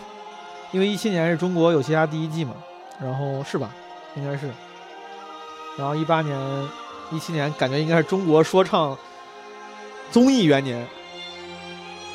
[0.74, 2.54] 因为一七年是中国有嘻哈第一季嘛，
[3.02, 3.70] 然后是吧？
[4.16, 4.50] 应该是。
[5.78, 6.38] 然后一八年、
[7.10, 8.98] 一七年感觉应该是中国说唱
[10.12, 10.86] 综艺元年。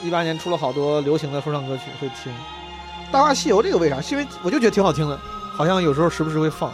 [0.02, 2.30] 一八年出了好多流行的说唱歌曲，会听
[3.10, 3.98] 《大话西游》这个为啥？
[3.98, 5.18] 是因为我就觉得挺好听的，
[5.56, 6.70] 好像有时候时不时会放。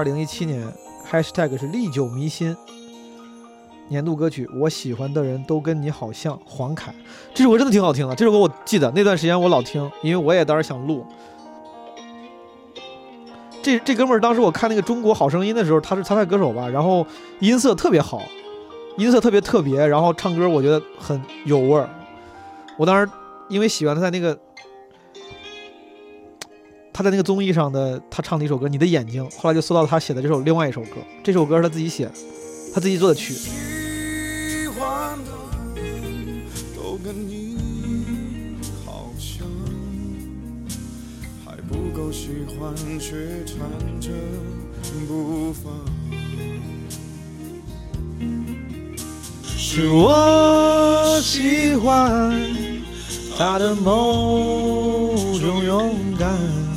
[0.00, 0.66] 二零一七年
[1.12, 2.56] ，#hashtag 是历久弥新。
[3.88, 6.40] 年度歌曲，我喜欢的人都跟你好像。
[6.46, 6.90] 黄凯，
[7.34, 8.14] 这首歌真的挺好听的。
[8.14, 11.04] 这首歌我记得那段时间我老听，因为我也当时想录。
[13.60, 17.06] 这这哥们儿当时我看那个《中国好声音》的时候，他是参赛歌手吧，然后
[17.40, 18.22] 音色特别好，
[18.96, 21.86] 音色特别特别，然后唱歌我觉得很有味儿。
[22.78, 23.12] 我当时
[23.50, 24.40] 因为喜欢他在那个。
[27.00, 32.12] 他在那个综艺上的，他唱的一首歌《你的眼睛》，后来就搜到他写的这首另外一首歌，这首歌是他自己写的，
[32.74, 33.32] 他自己做的曲。
[49.56, 52.38] 是我喜欢
[53.38, 56.69] 他的某种勇敢。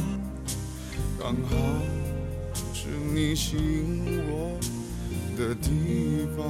[3.33, 4.59] 你吸引我
[5.35, 6.45] 的地方，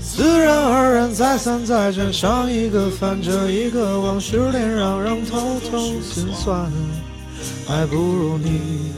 [0.00, 6.70] 自然而然再三再战，上一个翻着一个往事连嚷嚷，偷偷心酸，
[7.66, 8.92] 还不如你，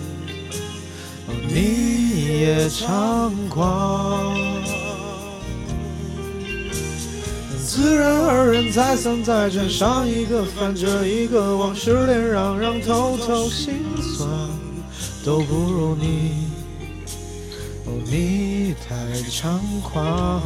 [1.49, 4.37] 你也猖狂。
[7.64, 13.77] 自然而然再三再战，上一个翻着一个往事连嚷嚷，偷偷心。
[15.27, 16.47] 都不如你，
[17.85, 18.95] 哦，你太
[19.29, 20.41] 猖狂。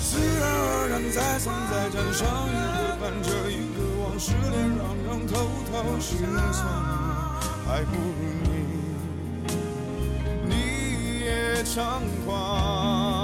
[0.00, 5.34] 自然而然，再三再战，上一个伴着一个往事连嚷嚷，偷
[5.72, 6.16] 偷心
[6.52, 6.64] 酸，
[7.66, 7.98] 还不如
[8.44, 8.52] 你，
[10.46, 10.54] 你
[11.24, 11.28] 也
[11.64, 11.74] 猖
[12.24, 13.19] 狂。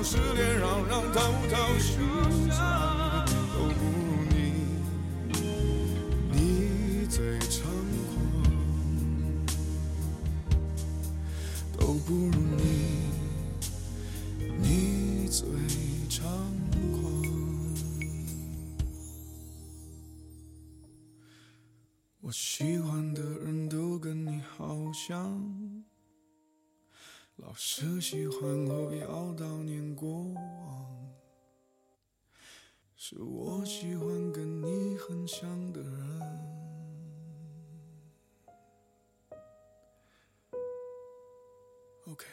[0.00, 1.20] 往事连嚷嚷，偷
[1.50, 2.00] 偷心
[2.50, 4.34] 酸，都不如你，
[6.32, 7.60] 你最猖
[8.08, 8.16] 狂，
[11.76, 12.62] 都不如你，
[14.58, 15.46] 你最
[16.08, 16.22] 猖
[16.92, 17.04] 狂。
[22.22, 25.59] 我喜欢的人都跟你好像。
[27.42, 28.38] 老是喜欢
[28.68, 31.10] 后要悼念过往，
[32.94, 36.20] 是我喜欢跟你很像的人。
[42.06, 42.26] OK，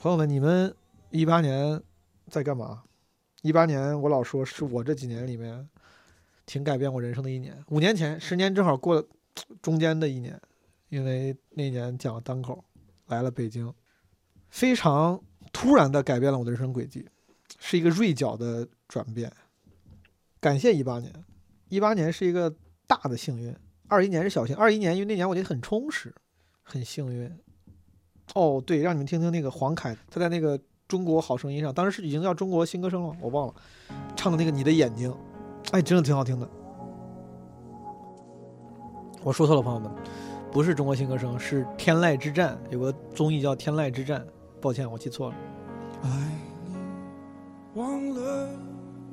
[0.00, 0.74] 朋友们，你们
[1.10, 1.82] 一八年
[2.28, 2.84] 在干嘛？
[3.42, 5.68] 一八年我老说是我这几年里面
[6.46, 7.62] 挺改变我人生的一年。
[7.68, 9.06] 五年前，十年正好过了
[9.60, 10.40] 中间的一年。
[10.94, 12.62] 因为那年讲单口，
[13.08, 13.74] 来了北京，
[14.48, 15.20] 非常
[15.52, 17.04] 突然的改变了我的人生轨迹，
[17.58, 19.32] 是一个锐角的转变。
[20.38, 21.12] 感谢一八年，
[21.68, 22.54] 一八年是一个
[22.86, 23.52] 大的幸运，
[23.88, 24.54] 二一年是小幸。
[24.54, 26.14] 二一年因为那年我觉得很充实，
[26.62, 27.28] 很幸运。
[28.34, 33.54] 哦，对，让你们听听那个黄凯，他在那个《中国好声音》上，当时是已经叫《中国新歌声》了，我忘了，
[34.14, 35.10] 唱的那个《你的眼睛》，
[35.72, 36.48] 哎，真的挺好听的。
[39.24, 39.90] 我说错了，朋友们。
[40.54, 44.24] 不是中国新歌声，是天籁之战，有个综艺叫天籁之战。
[44.60, 45.34] 抱歉，我记错了。
[46.04, 46.08] 爱
[46.68, 46.76] 你
[47.74, 48.48] 忘了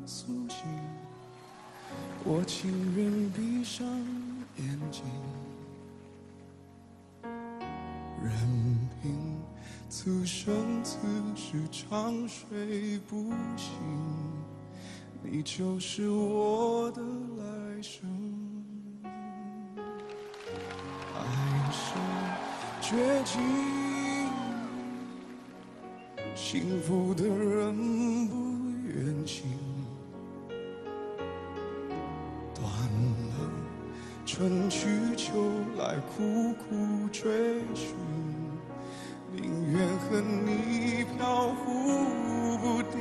[0.05, 0.67] 苏醒，
[2.23, 3.87] 我情愿闭上
[4.57, 5.03] 眼睛，
[8.21, 9.35] 任凭
[9.89, 10.99] 此生此
[11.35, 13.71] 世长睡不醒，
[15.23, 18.20] 你就是我的来生。
[21.21, 21.93] 爱是
[22.81, 23.41] 绝境，
[26.35, 28.35] 幸福的人不
[28.87, 29.45] 愿醒。
[32.53, 32.63] 断
[33.29, 33.35] 了
[34.25, 35.31] 春去秋
[35.77, 37.95] 来，苦苦追寻，
[39.31, 41.63] 宁愿和你飘忽
[42.57, 42.99] 不定。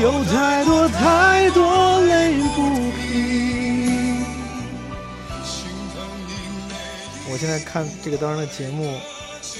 [0.00, 4.24] 有太多太多泪不平。
[7.30, 8.98] 我现在看这个当时的节目，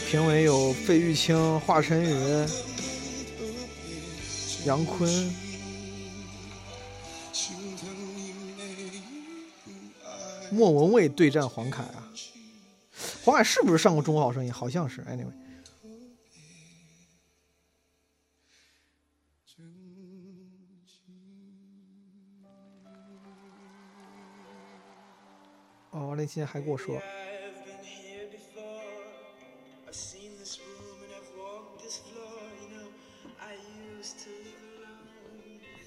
[0.09, 2.47] 评委有费玉清、华晨宇、
[4.65, 5.31] 杨坤，
[10.51, 12.09] 莫文蔚对战黄凯啊。
[13.23, 14.51] 黄凯是不是上过《中国好声音》？
[14.55, 15.03] 好像是。
[15.03, 15.33] Anyway，
[25.91, 27.01] 哦，二零一七年还跟我说。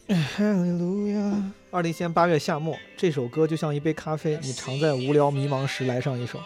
[0.07, 1.53] 哈利路亚。
[1.71, 6.39] 二零年八月夏末，这首歌就像一杯咖啡，你常在无聊迷茫时来上一首。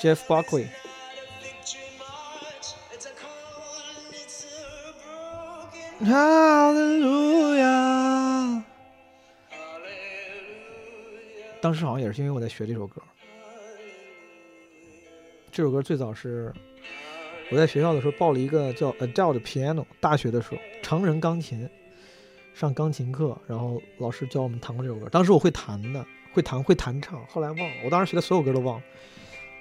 [0.00, 0.66] Jeff Buckley。
[6.00, 8.64] 哈利路亚。
[11.60, 13.02] 当时好像也是因为我在学这首歌。
[15.50, 16.52] 这首歌最早是
[17.50, 21.68] 我在学校的时候报了一个叫 Adult Piano，大学的时候成人钢琴，
[22.54, 25.08] 上钢琴课，然后老师教我们弹过这首歌。
[25.08, 28.84] 当时我会弹的，会弹会弹唱，后来忘了，我当时学的所有歌都忘了。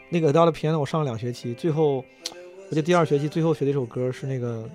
[0.10, 4.70] 那个 Adult Piano 我上了两学期，最后我记得第二学期最后学的一首歌是那个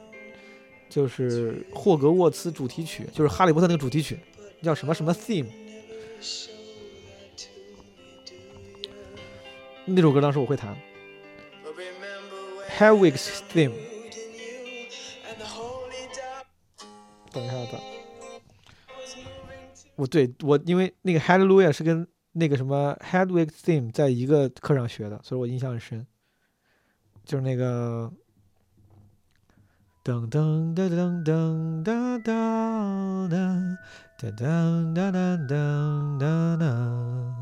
[0.88, 4.18] 就是霍格沃茨主题曲，就是哈利波特那个主题曲，
[4.60, 5.46] 叫什么什么 Theme。
[9.86, 10.76] 那首歌当时我会弹。
[12.78, 13.74] ，Hedwig's Theme。
[17.32, 17.78] 等一下子，
[19.96, 26.06] 我对我因为那个 Hallelujah 是跟那个什么 Hedwig's Theme 在一个课上学的，所以我印象很深。
[27.24, 28.12] 就是那个
[30.04, 35.12] 噔噔噔噔噔噔噔噔噔噔噔
[35.46, 35.48] 噔
[36.18, 37.41] 噔噔。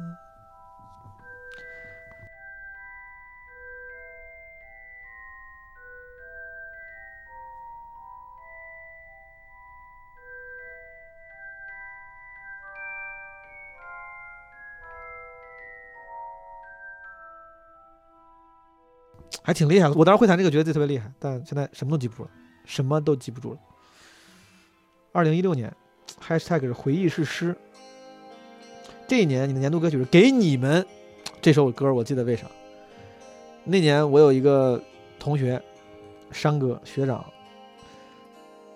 [19.41, 19.95] 还挺厉害的。
[19.95, 22.29] 我当时会弹这个，觉得自己特别厉害，但现在什么都记不住了，
[22.65, 23.59] 什么都记不住了。
[25.11, 25.73] 二零一六年
[26.25, 27.55] ，#hashtag 是回忆是诗。
[29.07, 30.81] 这一年你的年度歌曲是《给你们》
[31.41, 32.45] 这首歌，我记得为啥？
[33.65, 34.81] 那年我有一个
[35.19, 35.61] 同学，
[36.31, 37.25] 山哥学长，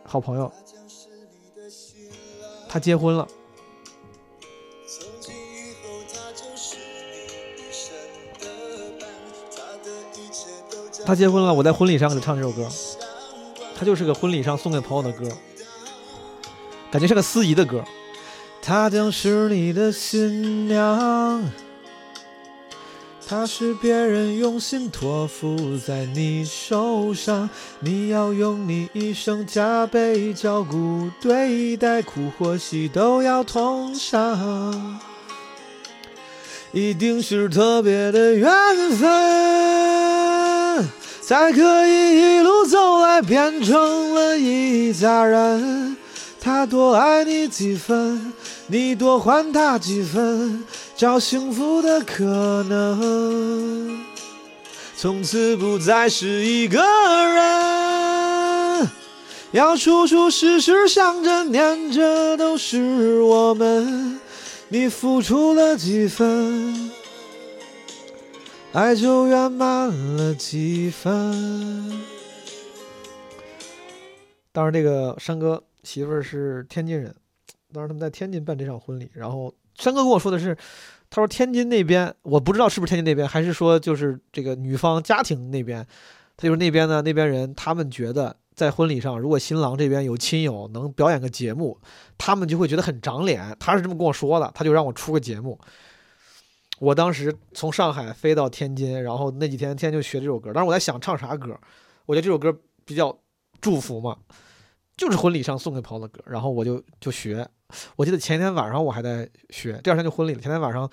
[0.03, 0.51] 好朋友，
[2.67, 3.27] 他结婚了。
[11.05, 12.67] 他结婚了，我在婚礼上给他唱这首歌，
[13.77, 15.29] 他就是个婚礼上送给朋友的歌，
[16.89, 17.83] 感觉是个司仪的歌。
[18.61, 21.43] 她将是你的新娘，
[23.27, 27.47] 她是别人用心托付在你手上，
[27.79, 34.99] 你要用你一生加倍照顾对待，苦或喜都要同享。
[36.71, 38.49] 一定是特别的缘
[38.97, 39.07] 分，
[41.21, 45.97] 才可以一路走来变成了一家人。
[46.39, 48.33] 他多爱你几分，
[48.67, 50.63] 你多还他几分，
[50.95, 54.05] 找幸福的可能。
[54.95, 58.87] 从此不再是一个人，
[59.51, 64.19] 要处处时时想着念着都是我们。
[64.69, 66.91] 你付出了几分，
[68.75, 71.93] 爱就圆满了几分。
[74.51, 77.15] 当时这个山哥媳妇儿是天津人，
[77.71, 80.53] 当时他们在天津办这场婚礼，然后山哥跟我说的是，
[81.09, 85.87] 他说天津那边我不知道是不是天津那边，还是说就是这个女方家庭那边，
[86.35, 91.79] 他就是那边呢那边人，他们觉得在婚礼上如果新郎这边有亲友能表演个节目，
[92.17, 95.57] 他们就会觉得很长脸，他是这么跟我说的，他就让我出个节目。
[96.79, 101.57] 我当时从上海飞到天津，然后那几天天天就学这首歌，当时我在想唱啥歌，
[102.05, 103.17] 我觉得这首歌比较
[103.61, 104.17] 祝福嘛，
[104.97, 107.47] 就是婚礼上送给朋友的歌，然后我就就学。
[107.95, 110.39] 我记得前一天晚上我还在学，第二天就婚礼了。
[110.39, 110.89] 前天晚上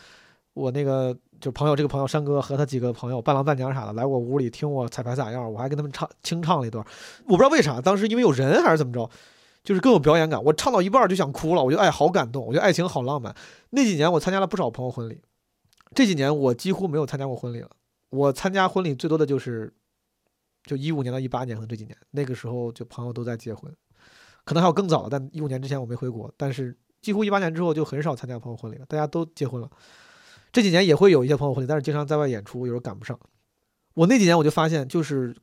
[0.55, 6.85] 我那个就朋友这个朋友山哥和他几个朋友伴郎伴娘啥的来我屋里听我彩排咋样，我还跟他们唱清唱了一段。
[7.25, 9.11] 我不知道为啥，当时因为有人还是怎么着，
[9.63, 10.43] 就是更有表演感。
[10.43, 13.35] 我唱到一半就想哭了，我觉得哎好感动，我觉得爱情好浪漫。
[13.71, 15.21] 那几年我参加了不少朋友婚礼，
[15.95, 17.71] 这几年我几乎没有参加过婚礼了。
[18.11, 19.73] 我参加婚礼最多的就是
[20.65, 23.75] 就一五年到一八年，可能这几年那个时候就朋友都在结婚。
[24.45, 29.71] 可能还有更早的，但一五年之前我没回国，但是几乎一八年之后就很少参加朋友婚礼了，大家都结婚了。
[30.51, 33.19] 这几年也会有一些朋友婚礼，但是经常在外演出，有时候赶不上。
[33.95, 35.35] 我那几年我就发现，就是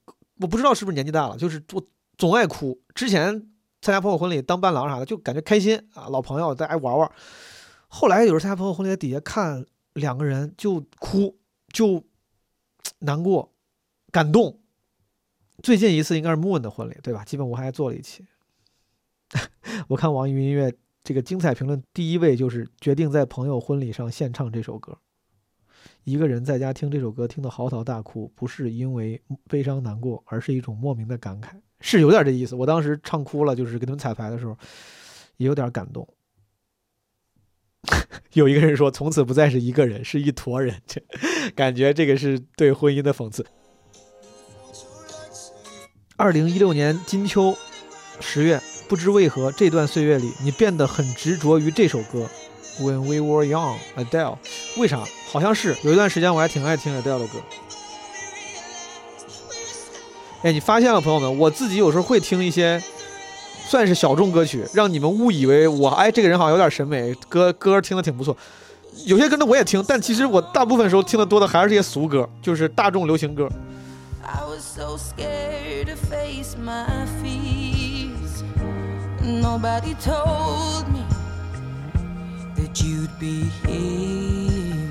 [0.42, 1.82] 我不知道是不是年纪大了，就是我
[2.18, 2.80] 总爱哭。
[2.94, 3.32] 之前
[3.82, 7.12] 参加朋友婚礼当伴郎啥的，就感觉开心啊，老朋友大家玩玩。
[7.88, 11.38] 后来有时候参加朋友婚礼，在底下看两个人就哭，
[11.70, 12.04] 就
[13.00, 13.54] 难过、
[14.12, 14.60] 感动。
[15.62, 17.24] 最近一次应该是莫文的婚礼，对吧？
[17.26, 18.26] 基本我还做了一期。
[19.90, 20.74] 我看网易云音乐
[21.04, 24.98] 这个精彩评论，第一位就是决定在朋友婚礼上献唱这首歌。
[26.04, 31.50] 一个人在家听这首歌，听得嚎啕大哭，不是因为悲伤难过，而是一种莫名的感慨，
[31.82, 32.56] 是有点这意思。
[32.56, 34.58] 我当时唱哭了，就是给他们彩排的时候，
[35.38, 36.08] 也有点感动。
[38.34, 40.76] 有一个人说：“从此不再是一个人，是一坨人。
[40.88, 41.02] ”这
[41.56, 43.46] 感觉这个是对婚姻的讽刺。
[46.16, 47.58] 二零一六年金秋
[48.20, 48.62] 十月。
[48.90, 52.28] 不知为何，这段岁月里，你变得很执着于这首歌
[52.82, 54.40] 《When We Were Young》，Adele。
[54.80, 55.04] 为啥？
[55.28, 57.40] 好像是有一段时间我还挺爱听 Adele 的歌。
[60.42, 62.82] 哎，你发现了，朋友们，我自己有时候会听一些
[63.70, 68.36] 算是小众歌曲，让你们误以为我哎这个人好像有点审美，歌歌听的挺不错。
[69.06, 73.48] 有些歌呢我也听，但其实我大部分时候听的多的还是这些俗歌，就是大众流行歌。
[74.24, 78.44] I was so scared to face my fears.
[79.24, 81.06] Nobody told me
[82.56, 84.90] that you'd be here.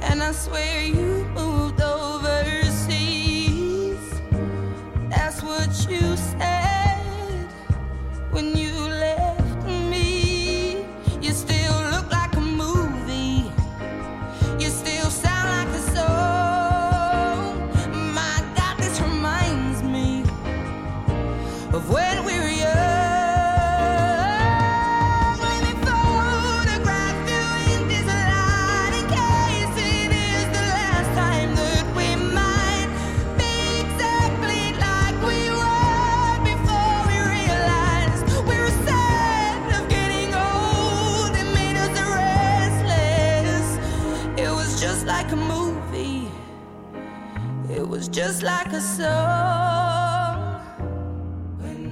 [0.00, 2.01] And I swear you moved over.
[5.92, 7.48] You said
[8.30, 9.21] when you left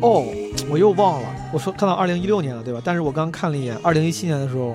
[0.01, 0.25] 哦，
[0.71, 2.81] 我又忘了，我说看到二零一六年了，对吧？
[2.83, 4.75] 但是我刚看了一眼，二零一七年的时候，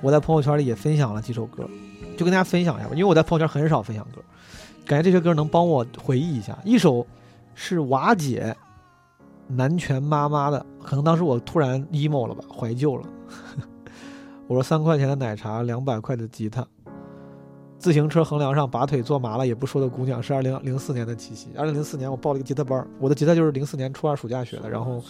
[0.00, 1.68] 我在朋友圈里也分享了几首歌，
[2.16, 4.22] 就跟大家分享一下吧，因为我在朋友圈很少分享歌，
[4.86, 6.58] 感觉这些歌能帮我回忆一下。
[6.64, 7.06] 一首
[7.54, 8.56] 是瓦姐
[9.48, 13.04] 南拳妈妈的，可能当时我突然 emo 了吧，怀旧了。
[14.48, 16.66] 我说三块钱的奶茶，两百块的吉他，
[17.82, 21.48] 自行车横梁上拔腿坐麻了也不说的姑娘，是二零零四年的七夕。
[21.56, 25.02] 二零零四年我报了一个吉他班，我的吉他就是零四年初二暑假学的，然后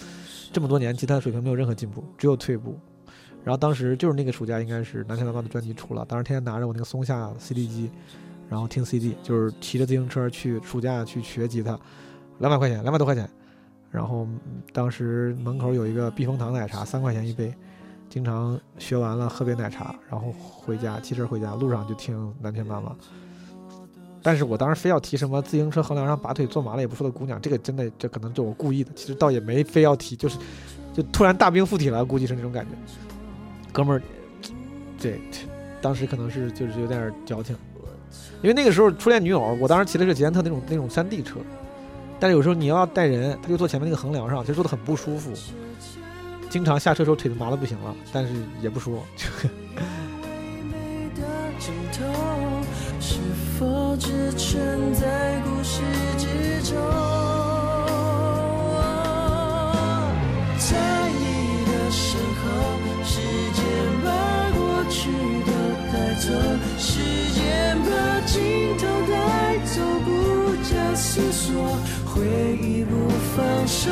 [0.51, 2.75] 这么多年吉他水平没有任何进步，只有退步。
[3.45, 7.91] 然后当时就是那个暑假，应该是南拳妈妈的专辑出了，当时天天拿着我那个松下 CD 机，
[8.49, 11.79] 然后听 CD，就是骑着自行车去暑假去学吉他，
[12.39, 13.29] 两百块钱，两百多块钱。
[13.91, 14.27] 然后
[14.73, 17.55] 当时门口有一个避风塘奶茶，三块钱一杯，
[18.13, 22.95] 经常学完了喝杯奶茶，然后回家骑车回家，路上就听南拳妈妈。
[24.23, 30.37] 但是我当时非要提什么自行车横梁上拔腿坐麻了也不说的姑娘，这个真的这可能就我故意的，其实倒也没非要提，就是
[30.93, 32.73] 就突然大兵附体了，估计是那种感觉。
[33.73, 34.03] 哥们儿，
[35.01, 35.19] 对，
[35.81, 37.57] 当时可能是就是有点矫情，
[38.43, 41.39] 因为那个时候初恋女友，我当时骑的是捷安特那种那种山地车，
[42.21, 45.33] 但是有时候你要带人，他就坐前面那个横梁上，其实坐的很不舒服，
[46.53, 49.27] 经常下车时候腿都麻的不行了，但是也不说，就
[50.71, 50.77] 美
[51.17, 51.23] 的
[51.59, 52.05] 尽头，
[53.01, 53.15] 是
[53.59, 55.81] 否只存在故事
[56.19, 56.27] 之
[56.71, 56.77] 中？
[60.59, 60.77] 在
[61.09, 61.25] 你
[61.65, 62.45] 的身后，
[63.03, 63.17] 时
[63.55, 63.65] 间
[64.05, 64.07] 把
[64.55, 65.09] 过去
[65.47, 65.51] 都
[65.91, 66.29] 带走，
[66.77, 67.01] 时
[67.33, 67.41] 间
[67.81, 67.91] 把
[68.27, 68.37] 尽
[68.77, 71.51] 头带走，不假思索，
[72.05, 72.21] 回
[72.61, 73.91] 忆不放手，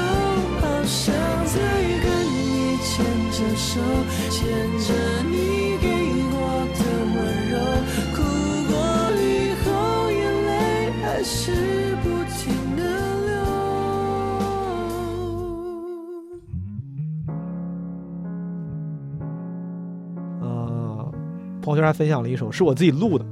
[0.61, 1.15] 好想
[1.47, 1.55] 再
[2.03, 2.50] 跟你
[3.01, 3.81] 牵着手，
[4.29, 4.39] 牵
[4.79, 4.93] 着
[5.23, 5.33] 你
[5.81, 5.87] 给
[6.33, 6.37] 我
[6.77, 6.81] 的
[7.17, 7.55] 温柔，
[8.15, 8.19] 哭
[8.69, 8.73] 过
[9.17, 9.25] 以
[9.65, 9.65] 后，
[10.11, 10.51] 眼泪
[11.01, 12.05] 还是不
[12.37, 12.41] 停
[12.77, 12.81] 的
[13.25, 13.33] 流。
[20.43, 21.11] 呃，
[21.63, 23.25] 朋友圈还分享了一首是我自己录的，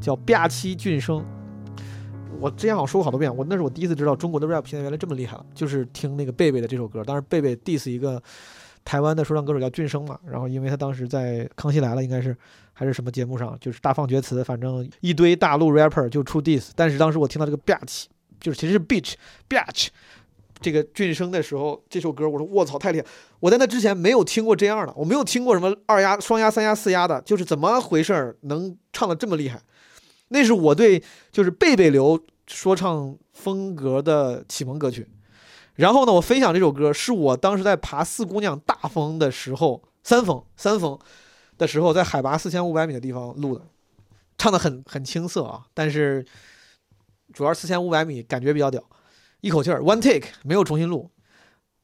[0.00, 1.18] 叫《吧唧俊生》。
[2.40, 7.04] 我之前好像说过好多遍，我那是我第一次知道中国的 rap 现在原来这么厉害了，就是听那个贝贝的这首歌。
[7.04, 8.22] 当时贝贝 diss 一个
[8.84, 12.36] 台湾的说唱歌手叫俊生嘛，然后因为他当时在《康熙来了》应该是
[12.72, 16.70] 还是什么节目上，就是大放厥词，反正一堆大陆 rapper 就出 diss。
[16.74, 18.04] 但是当时我听到这个 “bitch”，
[18.40, 19.14] 就是其实是 bitch
[19.48, 19.88] bitch
[20.60, 23.06] 这个俊生的时候，这首歌我说卧槽太厉害！
[23.38, 29.60] 我在那之前没有听过这样的，我没有听过什么二压、双压、三压、四压的，就是怎么回事能唱的这么厉害？
[30.28, 35.06] 那是我对就是贝贝流说唱风格的启蒙歌曲。
[35.76, 40.98] 然后呢，我分享这首歌是我当时在爬四姑娘大峰的时候，三峰三峰
[41.56, 43.64] 的时候，在海拔四千五百米的地方录的，
[44.36, 46.24] 唱的很很青涩啊，但是
[47.32, 48.82] 主要四千五百米感觉比较屌，
[49.40, 51.10] 一口气儿 one take 没有重新录。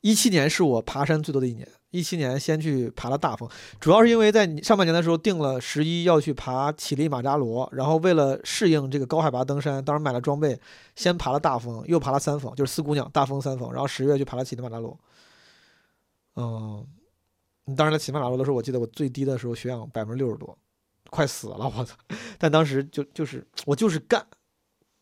[0.00, 3.48] 一七年是我爬山最多的一年，一七年先去爬了大峰，
[3.80, 10.58] 主要是因为在上半年的时候定了十一要去爬乞力马扎罗，然后为了适应这个高海拔登山，当时买了装备，
[10.94, 14.96] 先爬了大峰，又爬了三峰，就是四姑娘大峰三峰，然后十月去爬了乞力马扎罗。
[16.36, 16.86] 嗯，
[17.76, 20.56] 当时在乞力马扎罗的时候，我记得我最低的时候血氧百分之六十多，
[21.10, 21.96] 快死了，我操！
[22.38, 24.24] 但当时就就是我就是干，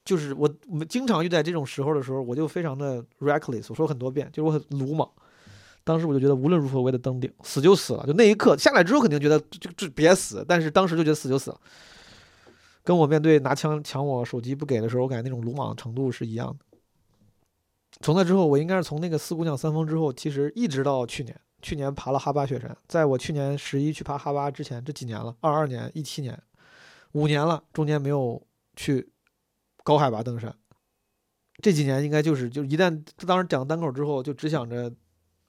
[0.04, 5.08] 就是我我们经常遇在这种时候的时候，我就非常的 reckless，我说很多遍，就是我很鲁莽。
[5.82, 8.06] 当时我就觉得无论如何我也得登顶，死就死了。
[8.06, 11.60] 就那一刻下来之后，肯定觉得就就别死，但是当时就觉得死就死了。
[12.82, 16.78] 跟我面对拿枪抢我手机不给的时候，我感觉那种鲁莽程度是一样的。
[18.00, 22.76] 从那之后，我应该是从那个四姑娘三峰之后，其实一直到去年，去年爬了哈巴雪山。
[22.88, 26.38] 在我去年十一去爬哈巴之前，这几年了，二二年、一七年，
[27.12, 28.42] 五年了，中间没有
[28.74, 29.06] 去
[29.84, 30.52] 高海拔登山。
[31.62, 34.92] 这几年应该就是就一旦当时讲单口之后，就只想着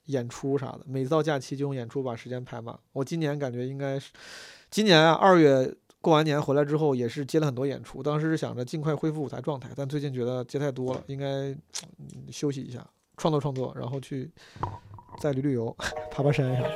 [0.06, 2.78] 演出啥的，每到假期就用演出把时间排满。
[2.94, 4.12] 我今年感觉应该是
[4.70, 11.58] 今年啊，二月过完年回来之后也是接了很多演出，当时是想着尽快恢复舞台状态，但最近觉得接太多了，应该
[12.32, 14.32] 休息一下，创作创作，然后去
[15.20, 15.76] 再旅旅游，
[16.12, 16.72] 爬爬山啥的。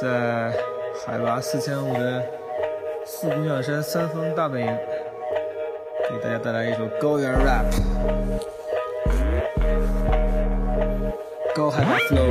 [0.00, 0.50] 在
[1.06, 2.37] 海拔四千五的
[3.10, 4.66] 四姑娘山三峰大本营，
[6.10, 7.64] 给大家带来一首高原 rap，
[11.54, 12.30] 高海拔 flow。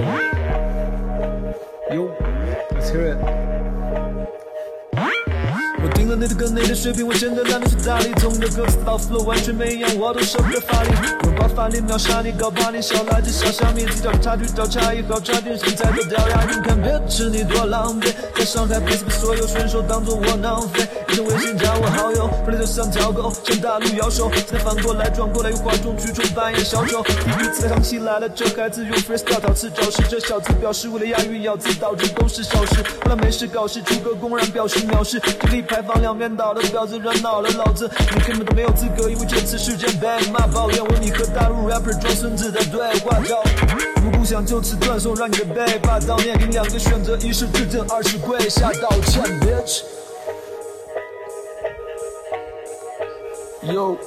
[1.90, 2.12] Yo,
[2.76, 3.37] let's hear it.
[6.20, 8.12] 你的歌，你的水平，我真的懒得去搭理。
[8.18, 10.90] 从你的歌词到 flow 完全没一样，我都舍不得发力。
[11.24, 16.44] 拥抱发力，秒杀你，搞把你小垃圾，小虾米，计较差距，找差异，好差点身材都掉牙。
[16.46, 20.88] 你看别吃你多狼狈，在上海 base 被所有选手当做窝囊废。
[21.24, 27.04] 微信加我好友，回来就像条狗，向大陆摇手，再反过来转过来，又哗众取宠扮演小丑。
[27.04, 32.84] 第一次唱起来了，这孩子用 freestyle 陶瓷招式，这小子表示为了押韵咬字，导致都是小事。
[33.04, 43.42] 后来没事搞事，出个公然表示藐视，这里排放两边倒的婊子惹恼了老子，你根本都没有资格，因为这次事件被骂抱怨，为你和大陆 rapper 装孙子的对话照。
[44.04, 49.82] 如不想就此断送，让你的背霸道面临两个选择，一是致敬，二是跪下道歉，bitch。
[53.68, 53.98] Yo,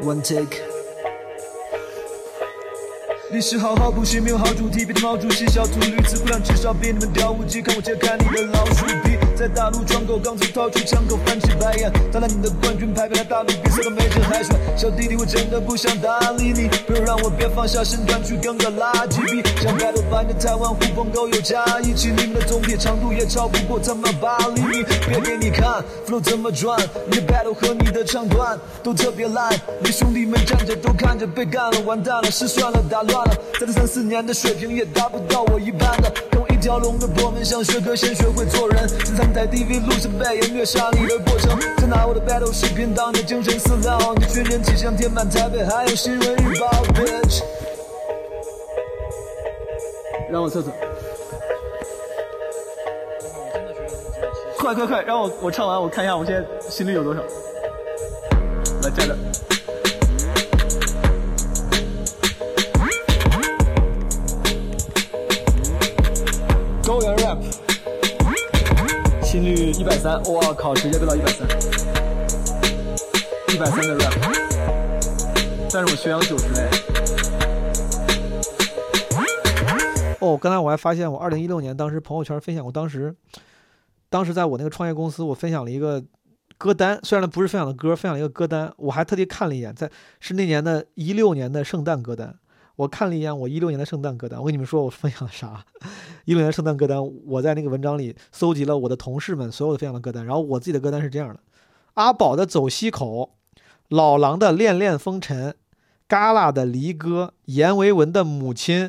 [0.00, 0.62] one take.
[3.32, 9.23] 历史好好补习，没有好主题，别听毛主席小秃驴，子，不然至少比你们屌无忌，看我揭开你的老鼠皮。
[9.36, 14.56] 在大陆窗口，刚从掏出枪口翻起白眼，当然你的冠军牌，来大陆比赛都没人海选。
[14.76, 19.42] 小弟弟，我真的不想搭理你，不要让我别放下身段去跟个垃圾比。
[19.60, 24.84] 想 battle 把你的台湾狐朋狗友加一起，你们的总体长度也超不过他妈八厘米。
[25.08, 26.78] 别给你看 flow 怎么转，
[27.10, 36.12] 你的 battle 和你的唱段都特别烂，你兄弟们站着都看着被干了，完蛋了，失算了，打乱了，在这三四年的水平也达不到我一般的。
[36.64, 47.42] 一条龙的破门，想学歌先学会做人，珍藏在 DV 录上背演虐杀你的过程，再拿我的 battle 视频当你的精神饲料，你群人气象填满台北，还有新闻日报，bitch。
[50.30, 50.70] 让我测测。
[54.56, 57.20] 快快快，让我我唱完，我看一下我现在心率有多少。
[58.82, 59.33] 来加点。
[69.34, 71.44] 心率一百三，我靠，直接飙到一百三，
[73.52, 74.14] 一百三的 rap，
[75.72, 76.70] 但是我血氧九十哎。
[80.20, 83.12] 哦，刚才我还发现，我二零一六年当时朋友圈分享过，当时，
[84.08, 86.00] 当时在我那个创业公司，我分享了一个
[86.56, 92.36] 歌单，虽然不是分享的歌，分享了一个歌单，我还特地看了一眼，在是那年的一六年的圣诞歌单，
[92.76, 95.64] 我看了一眼我一六年的圣诞歌单，我跟你们说我分享了啥？
[96.24, 101.38] 一六年圣诞歌单，我在那个文章里搜集了我的同事们所有的分享的歌单，然后我自己的歌单是这样的：
[101.94, 103.30] 阿宝的《走西口》，
[103.88, 105.50] 老狼的《恋恋风尘》，
[106.08, 108.86] 嘎啦的《离歌》，阎维文的《母亲》。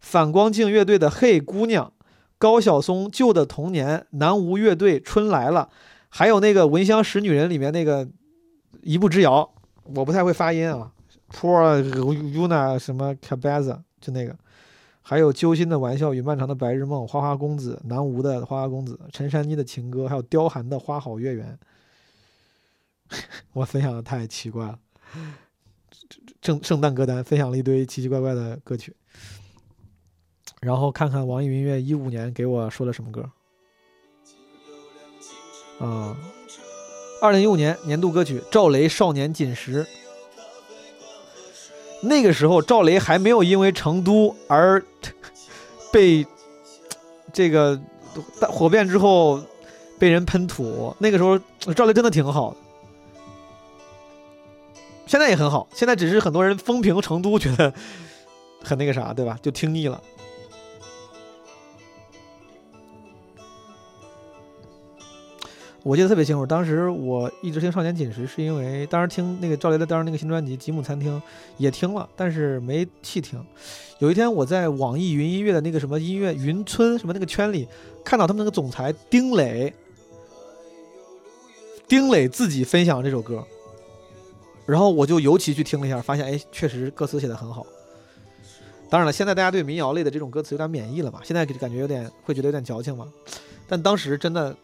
[0.00, 1.92] 反光镜乐队的《嘿姑娘》，
[2.38, 5.68] 高晓松《旧的童年》，南无乐队《春来了》，
[6.08, 8.08] 还有那个《闻香识女人》里面那个
[8.82, 9.52] 一步之遥，
[9.94, 10.90] 我不太会发音啊
[11.32, 11.82] ，Poor
[12.34, 14.36] Una 什么 Cabeza 就那个，
[15.02, 21.58] 还有揪心的玩笑与漫长的白日梦，花花公子，南无的花花公子，陈珊妮的情歌，还有刁寒的花好月圆。
[23.54, 24.78] 我分享的太奇怪了，
[26.42, 28.94] 圣圣诞歌单分享了一堆奇奇怪怪的歌曲。
[30.60, 33.30] 然后看看网易云音乐一五年给我说了什么歌。
[35.80, 36.16] 啊，
[37.22, 39.84] 二零一五年年度歌曲赵雷《少年锦时》。
[42.02, 44.82] 那个时候赵雷还没有因为《成都》而
[45.92, 46.26] 被
[47.32, 47.80] 这个
[48.48, 49.40] 火遍之后
[49.98, 50.94] 被人喷吐。
[50.98, 51.38] 那个时候
[51.74, 52.56] 赵雷真的挺好的，
[55.06, 55.68] 现在也很好。
[55.74, 57.72] 现在只是很多人风评《成都》觉得
[58.62, 59.38] 很那个啥，对吧？
[59.42, 60.00] 就听腻了。
[65.82, 71.16] 我记得特别清楚，当时我一直听《少年锦时》，是因为当时听那个赵雷的当时那个新专辑《吉姆餐厅》
[71.56, 73.42] 也听了，但是没细听。
[73.98, 77.66] 有一天我在网易云音乐的那个什么音乐云村什么那个圈里，
[78.04, 79.72] 看到他们那个总裁丁磊，
[81.88, 83.42] 丁磊自己分享这首歌，
[84.66, 87.66] 然后我就尤其去听了一下，发现哎，确实歌词写的很好。
[88.90, 93.10] 当然了，现在大家对民谣类的这种歌词有点免疫了嘛，现在感觉有点会觉得有点矫情嘛，
[93.66, 94.54] 但当时真的。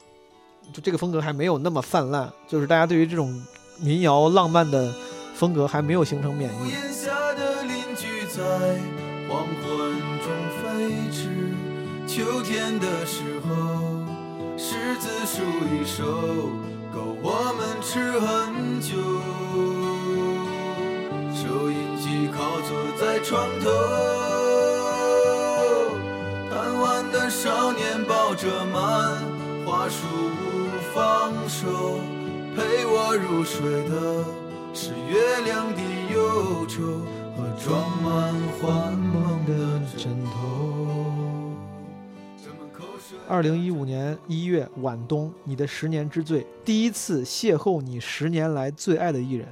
[0.72, 3.42] 就这个风格还没有那么泛滥，就是大家对于这种
[3.80, 4.92] 民谣浪漫的
[5.34, 6.68] 风格还没有形成免疫。
[6.68, 8.42] 檐下的邻居在
[9.28, 9.66] 黄昏
[10.22, 10.28] 中
[10.60, 10.62] 飞
[11.10, 11.28] 驰，
[12.06, 13.48] 秋天的时候，
[14.58, 15.42] 柿子树
[15.72, 16.04] 一收，
[16.92, 18.94] 够我们吃很久。
[21.34, 23.70] 收音机靠坐在床头，
[26.50, 29.22] 贪玩的少年抱着满
[30.92, 32.00] 放手，
[32.56, 34.24] 陪我入睡的
[34.74, 35.80] 是月亮的
[36.12, 36.82] 忧愁
[37.36, 40.74] 和装满幻梦的枕头。
[43.28, 49.46] 二零一五年一月晚冬，你的十年之最，第一次邂逅你十年来最爱的艺人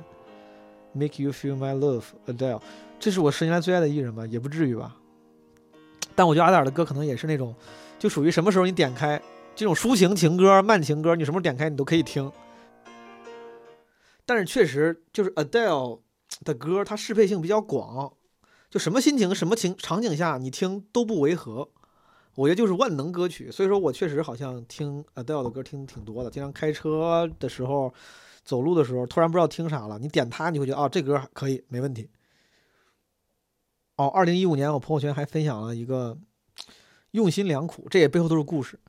[0.93, 2.61] ，Make you feel my love, Adele。
[2.99, 4.27] 这是我十年来最爱的艺人吗？
[4.27, 4.97] 也不至于吧。
[6.17, 7.55] 但我觉得阿黛尔的歌可能也是那种，
[7.99, 9.21] 就属于什么时候你点开。
[9.57, 12.31] 这种抒情情歌、慢情歌，你什么时候点开你都可以听。
[14.27, 16.01] 但是确实，就是 Adele
[16.45, 18.15] 的歌，它适配性比较广，
[18.71, 21.69] 就什么心情、什么情场景下你听都不违和。
[22.35, 23.51] 我觉得就是万能歌曲。
[23.53, 27.95] 所以说我确实好像听 Adele 的歌听挺多的，经常开车的时候、
[28.43, 32.11] 走路的时候，突然不知道听啥了，你点它，你会觉得哦，这歌可以，没问题。
[33.97, 36.19] 哦，二零一五年我朋友圈还分享了一个
[37.13, 38.81] 用心良苦，这也背后都是故事。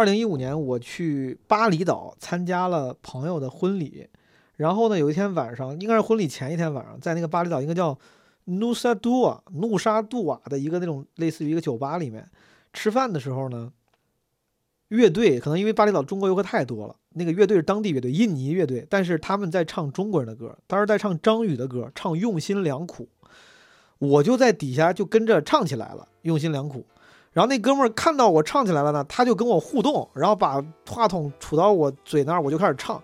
[0.00, 4.08] 二零一五年，我去巴厘岛参加了朋友的婚礼，
[4.56, 7.98] 然后呢，有一天晚上，应该是婚礼前一天晚上，在那个巴厘岛应该叫
[8.44, 12.26] 努萨杜瓦努沙杜瓦的一个那种类似于一个酒吧里面
[12.72, 13.70] 吃饭的时候呢，
[14.88, 23.06] 乐队可能因为巴厘岛中国游客太多了，那个乐队是当地乐队，印尼乐队，但是他们在唱中国人的歌，当时在唱张宇的歌，唱《用心良苦》，
[23.98, 26.86] 我就在底下就跟着唱起来了，《用心良苦》。
[27.32, 33.00] 然后那哥们儿看到我唱起来了呢，他就跟我互动，然后把话筒杵到我嘴那儿，我就开始唱。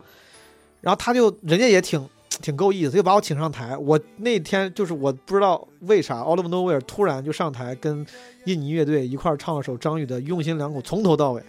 [0.81, 2.09] 然后他就人家也挺
[2.43, 3.77] 挺够意思，就把我请上台。
[3.77, 8.05] 我那天就是我不知道为啥，out of nowhere 突然就上台跟
[8.45, 11.43] 印尼乐队一块儿唱了首张宇的《用心良苦》，从头到尾。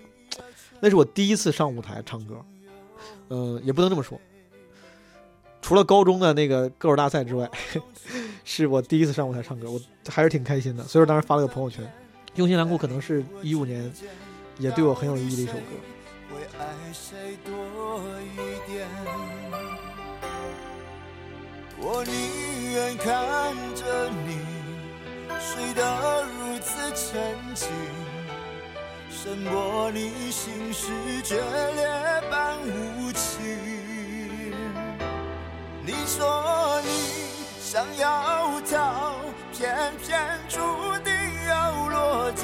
[0.79, 2.35] 那是我第一次上舞台唱歌，
[3.29, 4.19] 嗯、也不能这么说。
[5.61, 7.49] 除了高中的那个歌手大赛之外，
[8.45, 10.83] 是我第一次上舞台唱歌，我还是挺开心的。
[10.83, 11.83] 所以说当时发了个朋友圈，
[12.37, 13.91] 《用心良苦》可能是一五年
[14.59, 15.59] 也对我很有意义的一首歌。
[16.29, 18.35] 会爱谁多一
[18.71, 18.87] 点？
[21.79, 22.13] 我宁
[22.73, 24.39] 愿看着你
[25.39, 27.69] 睡得如此沉静，
[29.09, 30.91] 胜过你心事
[31.23, 31.37] 决
[31.75, 31.87] 裂
[32.29, 33.41] 般无情。
[35.83, 36.87] 你说你
[37.59, 39.15] 想要逃，
[39.51, 40.59] 偏偏注
[41.03, 41.16] 定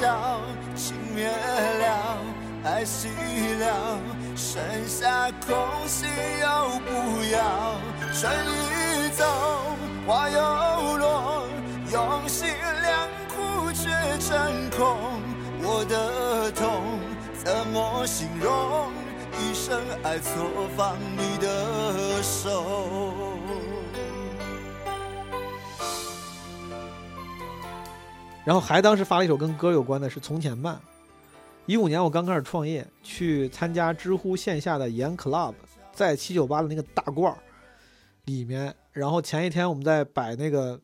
[0.00, 0.40] 脚，
[0.74, 2.18] 情灭了，
[2.64, 3.08] 爱熄
[3.58, 3.98] 了，
[4.36, 6.08] 剩下空心
[6.40, 6.46] 又
[6.80, 7.78] 不要。
[8.12, 9.24] 春已走，
[10.06, 11.46] 花又落，
[11.92, 12.48] 用心
[12.82, 13.88] 良苦却
[14.18, 14.96] 成空。
[15.62, 16.98] 我的痛
[17.44, 18.90] 怎么形容？
[19.38, 20.32] 一生爱错
[20.76, 23.33] 放你的手。
[28.44, 30.74] 然后还当时发了一首跟歌有关的，是《从前慢》。
[31.66, 35.54] 一五年我刚开始创业，去参加知乎线下的盐 club，
[35.94, 37.38] 在七九八的那个大罐儿
[38.26, 38.74] 里面。
[38.92, 40.78] 然后前一天我们在摆那个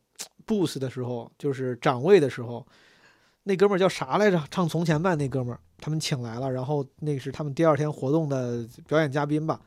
[0.46, 2.66] booth 的时候，就是展位的时候，
[3.42, 4.42] 那哥们儿叫啥来着？
[4.50, 9.60] 唱《从前慢》那哥们儿，他们请来了，然后那是他们第二天活动的表演嘉宾吧，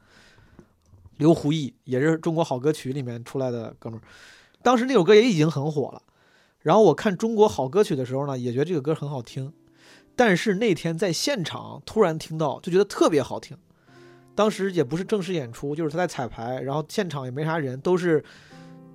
[1.17, 4.01] 刘胡毅，也是中国好歌曲里面出来的哥们儿。
[4.63, 6.01] 当时那首歌也已经很火了。
[6.63, 9.53] 然后我看中国好歌曲的时候呢，也觉得这个歌很好听，
[10.15, 13.55] 但是那天在现场突然听到，就觉得特别好听。
[14.33, 18.23] 当时也不是正式演出，就是他在彩排，然后现场也没啥人，都是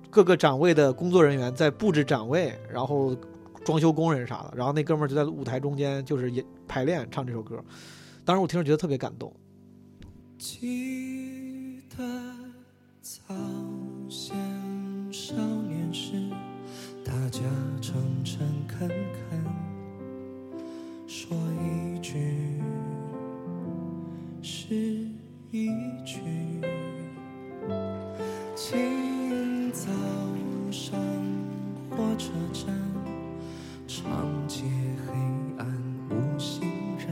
[0.09, 3.15] 各个展位的工作人员在布置展位，然后
[3.63, 4.51] 装修工人啥的。
[4.57, 7.63] 然后那哥们儿就在舞台中间，就是也排练唱这首歌。
[8.25, 9.33] 当时我听着觉得特别感动。
[10.37, 12.03] 记得
[13.01, 13.33] 早
[14.09, 14.35] 先
[15.11, 15.68] 少年时，大
[17.29, 17.41] 家
[17.79, 19.45] 诚诚恳恳，
[21.05, 22.59] 说一句
[24.41, 24.73] 是
[25.51, 25.67] 一
[26.03, 26.19] 句。
[28.55, 29.91] 清早
[30.71, 30.99] 上
[31.91, 32.75] 火车站，
[33.87, 34.63] 长街
[35.05, 35.13] 黑
[35.59, 35.67] 暗
[36.09, 36.67] 无行
[36.97, 37.07] 人。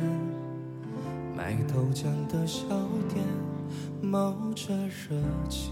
[1.36, 2.68] 卖豆浆的小
[3.08, 3.24] 店
[4.02, 5.16] 冒着热
[5.48, 5.72] 气。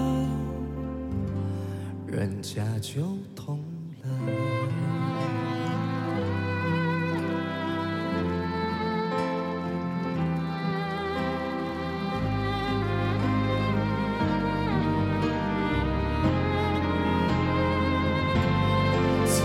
[2.53, 3.01] 下就
[3.33, 3.63] 痛
[4.03, 4.09] 了。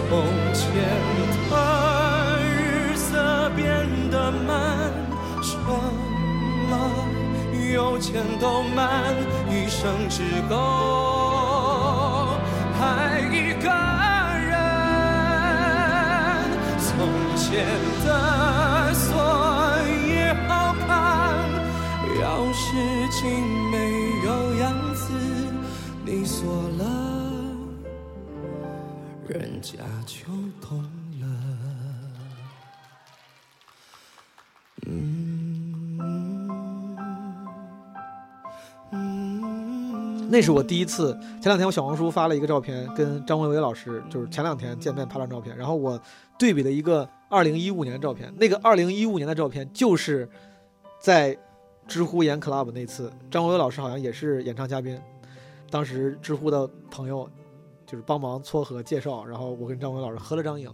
[0.09, 0.19] 从
[0.53, 0.67] 前
[1.49, 4.93] 的日色变得慢，
[5.41, 5.55] 车
[6.69, 6.75] 马
[7.73, 9.15] 邮件都慢，
[9.49, 10.96] 一生只够
[17.57, 17.65] 前
[18.05, 19.17] 的锁
[20.07, 21.49] 也好看，
[22.21, 23.25] 钥匙竟
[23.71, 25.11] 没有样子，
[26.05, 26.45] 你锁
[26.77, 26.85] 了。
[29.27, 30.27] 人家就
[30.61, 30.83] 懂
[31.19, 31.27] 了。
[34.85, 35.73] 嗯
[40.29, 41.19] 那是我第一次。
[41.41, 45.99] 前两天我小红书发了一个照片，跟张维维老师就是前两天见面拍了张照片，然后我
[46.39, 50.29] 对比了一个二零一五年的照片，那个二零一五年的照片就是
[51.01, 51.37] 在
[51.87, 55.01] 知乎演 club 那次，张维维老师好像也是演唱嘉宾，
[55.71, 57.29] 当时知乎的朋友
[57.87, 60.73] 就是帮忙撮合介绍，然后我跟张伟老师合了张影，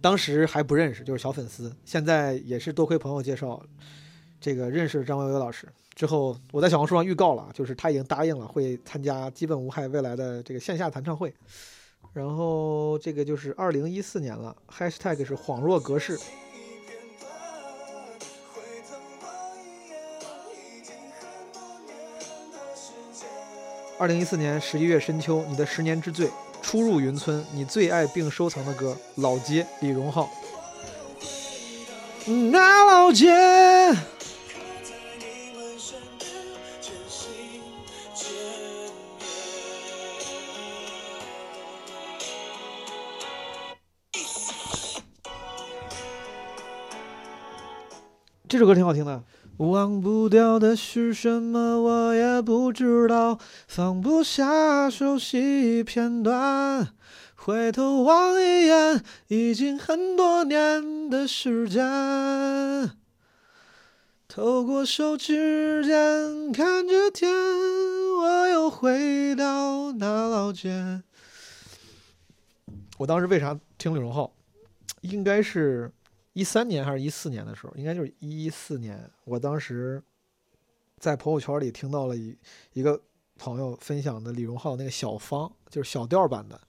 [0.00, 3.62] 当时还不认识，就是小粉丝，现在也是多亏朋友介绍，
[4.40, 5.68] 这个认识张伟伟老师。
[5.94, 11.32] 之后，我在小红书上预告了，就是他已经答应了会参加基本无害未来的这个线下弹唱会，
[12.16, 16.18] 然后这个就是二零一四年了，#hashtag 是恍若隔世。
[23.98, 26.30] 二零一四年十一月深秋，你的十年之最，
[26.62, 30.30] 初入云村，你最爱并收藏的歌，《老街》，李荣浩。
[32.50, 33.30] 那老街，
[48.56, 49.22] 这首歌挺好听的。
[49.58, 53.38] 忘不掉的是什么，我也不知道。
[53.68, 56.88] 放不下熟悉片段，
[57.34, 62.92] 回头望一眼，已经很多年的时间。
[64.26, 71.02] 透过手指间看着天，我又回到那老街。
[72.96, 74.32] 我当时为啥听李荣浩？
[75.02, 75.92] 应该是
[76.36, 79.10] 一三年还是一四年的时候，应该就是一四年。
[79.24, 80.02] 我当时
[80.98, 82.36] 在朋友圈里听到了一
[82.74, 83.00] 一个
[83.38, 86.60] 朋友分享的李荣浩那个小芳，就是小调版的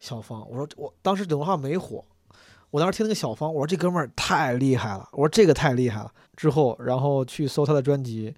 [0.00, 0.48] 小芳。
[0.48, 2.02] 我说我当时李荣浩没火，
[2.70, 6.10] 我当时听那个小芳，我说这哥们儿太厉害了，我说这个太厉害了。
[6.34, 8.34] 之后然后去搜他的专辑，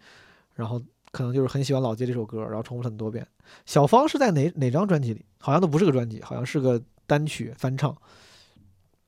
[0.55, 3.25] 然后可能就是很喜欢《老街》这首歌，然后重复很多遍。
[3.67, 5.25] 小芳是在哪哪张专辑里？
[5.39, 7.97] 好像都不是个专辑，好像是个单曲翻唱。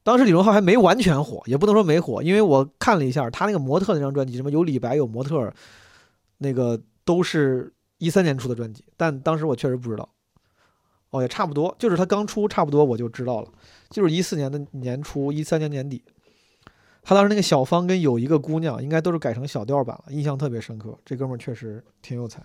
[0.08, 5.52] 当时李荣浩还没完全火，也不能说没火，因为我看了一下他那个模特那张专辑，什么有李白有模特，
[6.38, 10.08] 那个都是一三年出的专辑，但当时我确实不知道。
[11.10, 13.52] 哦，也差不多，就是他刚出，差不多我就知道了，
[13.90, 16.02] 就是一四年的年初，一三年年底。
[17.02, 20.98] 他当时那个小芳跟有一个姑娘，应该都是改成小调版了，印象特别深刻。
[21.04, 22.42] 这哥们儿确实挺有才。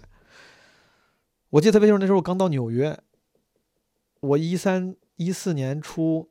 [1.49, 2.97] 我记得特别清楚，那时候我刚到纽约，
[4.19, 6.29] 我一三一四年初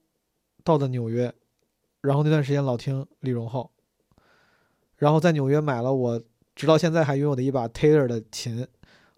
[0.64, 1.32] 到的纽约，
[2.00, 3.70] 然后那段时间老听李荣浩，
[4.96, 6.22] 然后在纽约买了我
[6.54, 8.66] 直到现在还拥有的一把 Taylor 的琴。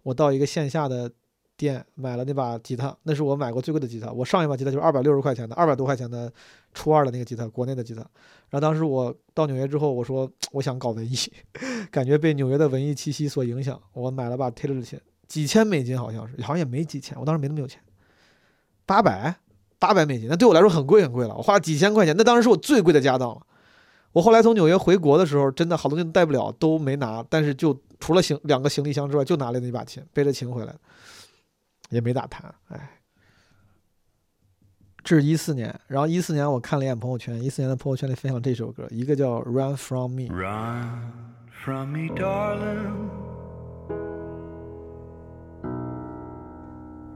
[0.03, 1.11] 我到一个线下的
[1.57, 4.13] 店买了那把吉他，那是我买过最贵的吉他。
[4.13, 6.31] 我上一把吉他就是二百六十块钱的，二百多块钱的
[6.75, 8.03] 初二的那个吉他，国内的吉他。
[8.51, 11.17] 然后当时我到纽约之后，我说我想搞文艺，
[11.91, 17.81] 感觉被纽约的文艺气息所影响，我买了把 Taylor 的琴，几千美金好像是，好像也没几千，我当时没那么有钱，
[18.85, 19.35] 八百
[19.85, 23.41] 八百美金，那对我来说很贵很贵了，我花了几千块钱，那当时是我最贵的家当了。
[24.13, 30.75] 我后来从纽约回国的时候，真的好多东西带不了，都没拿，但是就除了行两个行李箱之外，就拿了那把琴，背着琴回来，
[31.91, 33.01] 也没咋弹，哎。
[35.03, 41.13] 这是一四年，然后一四年我看了一眼朋友圈，一四年的朋友圈里分享这首歌，一个叫《Run From Me》，Run
[41.51, 43.11] from me, darling.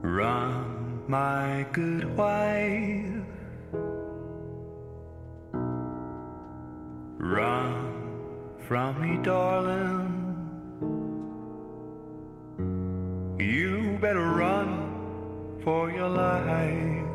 [0.03, 0.78] Run,
[1.09, 3.25] my good wife.
[7.17, 7.73] Run
[8.67, 10.05] from me, darling.
[13.39, 17.05] You better run for your life.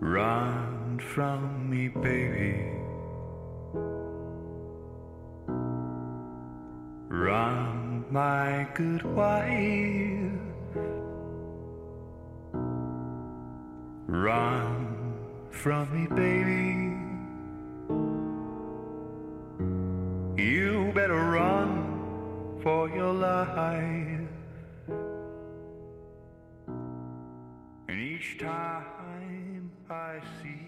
[0.00, 2.74] Run from me, baby.
[7.08, 7.77] Run,
[8.10, 10.32] my good wife.
[14.06, 15.14] Run
[15.50, 16.88] from me, baby.
[20.42, 24.28] You better run for your life.
[27.88, 30.67] And each time I see.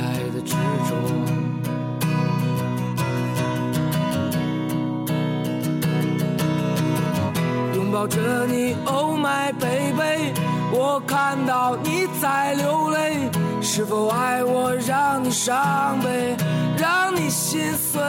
[7.91, 10.31] 拥抱着你，Oh my baby，
[10.71, 13.29] 我看到你在流泪，
[13.61, 16.37] 是否爱我让你伤悲，
[16.77, 18.01] 让你心碎？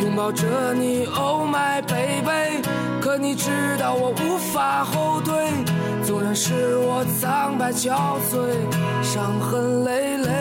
[0.00, 2.62] 拥抱着你，Oh my baby，
[3.02, 5.50] 可你知道我无法后退，
[6.02, 8.38] 纵然使我苍白憔悴，
[9.02, 10.32] 伤痕累累。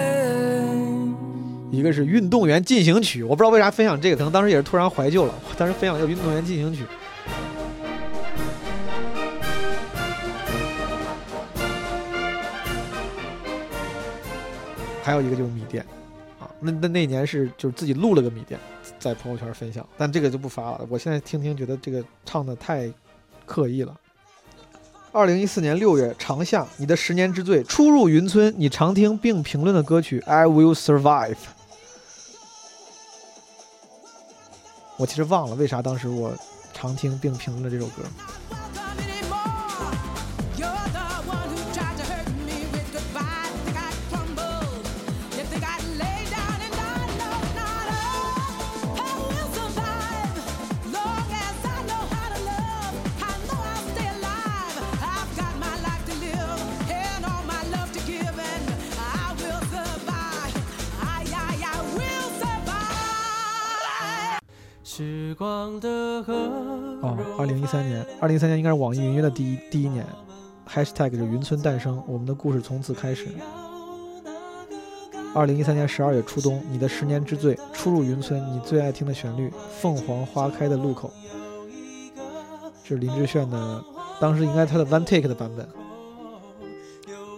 [1.69, 6.83] 一个是《运动员进行曲》，我不知道为啥分享这个，可能当时也是突然怀旧了，我当时分享一个《运动员进行曲》。
[15.07, 15.85] 还有一个就是米店，
[16.37, 18.59] 啊，那那那年是就是自己录了个米店，
[18.99, 20.85] 在朋友圈分享，但这个就不发了。
[20.89, 22.91] 我现在听听，觉得这个唱的太
[23.45, 23.95] 刻意了。
[25.13, 31.35] 二零一四年六月，长夏，你的十年之最，初入云村，你常听并评论的歌曲《I Will Survive》。
[34.97, 36.35] 我其实忘了为啥当时我
[36.73, 38.03] 常听并评论了这首歌。
[64.97, 66.33] 时光的河
[67.03, 70.03] 哦，二零一三年，二零一三年应该是网易云音乐的第一第一年
[70.67, 73.27] ，#hashtag 是云村诞生，我们的故事从此开始。
[75.35, 81.13] 二零一三年十二月初冬，你的十年之最，初入云村，你最爱听的旋律，凤凰花开的路口，
[82.83, 83.83] 这是林志炫的，
[84.19, 85.69] 当时应该他的 one take 的版本。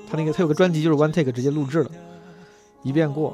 [0.10, 1.92] 他那个他有个专辑就是 one take 直接录制了，
[2.84, 3.34] 一遍过。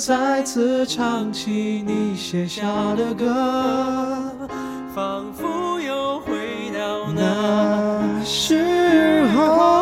[0.00, 2.62] 再次唱起你写下
[2.94, 4.32] 的歌，
[4.94, 9.79] 仿佛又回到那时候。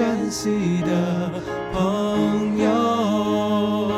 [0.00, 1.30] 珍惜的
[1.74, 3.92] 朋友。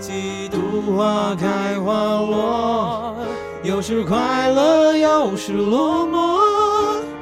[0.00, 1.92] 几度花开花
[2.22, 3.14] 落，
[3.62, 6.40] 有时快乐，有时落寞，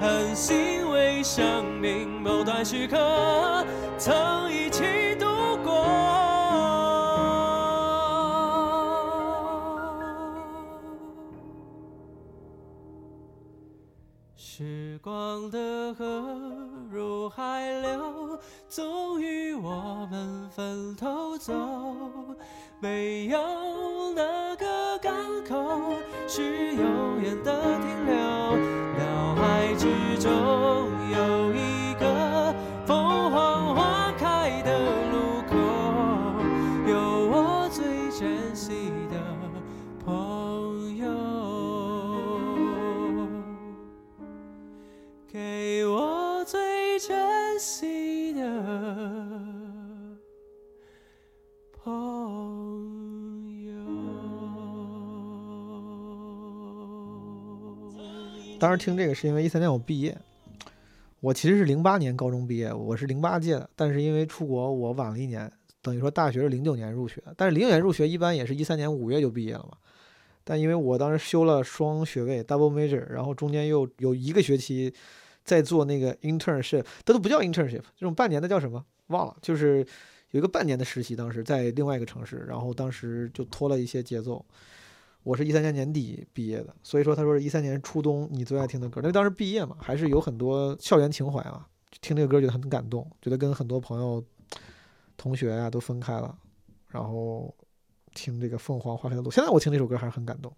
[0.01, 3.67] 很欣慰生命某段时刻
[3.99, 5.10] 曾一起
[18.71, 21.53] 终于我们分头走。
[22.79, 24.23] 没有哪
[24.55, 25.13] 个港
[25.45, 25.93] 口
[26.29, 28.15] 是永远的停留。
[28.97, 29.87] 脑海之
[30.23, 30.31] 中
[31.11, 31.40] 有
[58.61, 60.15] 当时听这个是因为一三年我毕业，
[61.21, 65.51] 我其实是零八年高中毕业，我是零八届的，但是因为出国我晚了一年，
[65.81, 69.79] 等于说大学是零九年入学，但是零九年入学一般也是一三年五月就毕业了嘛。
[70.45, 74.93] 但因为我当时修了双学位 double major，然后中间又有一个学期
[75.43, 79.79] 在做那个 internship，它都不叫 internship，这种半年的叫什么忘了，就是
[80.33, 84.45] 有一个半年的实习，当时在另外一个城市，然后当时就拖了一些节奏。
[85.23, 91.69] 我是一三年年底毕业的，所以说他说是一三年初冬你最爱听的歌，因为当时毕业嘛，还是有很多校园情怀啊，
[92.01, 94.25] 听这个歌觉得很感动，觉得跟很多朋友、
[95.17, 96.39] 同学呀、都分开了，
[96.89, 97.55] 然后
[98.15, 100.51] 听这个凤凰花开的路，现在我听这首歌还是很感动。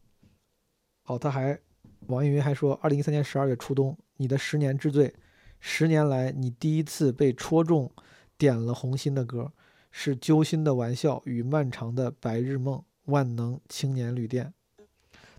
[1.07, 1.59] 哦，他还
[2.07, 5.13] 网易云还说，二零一三年十二月初冬，你的十年之最，
[5.59, 7.91] 十年来你第一次被戳中，
[8.39, 9.53] 点了红心的歌
[9.91, 14.53] 是《揪心的玩笑与漫长的白日梦》，万能青年旅店。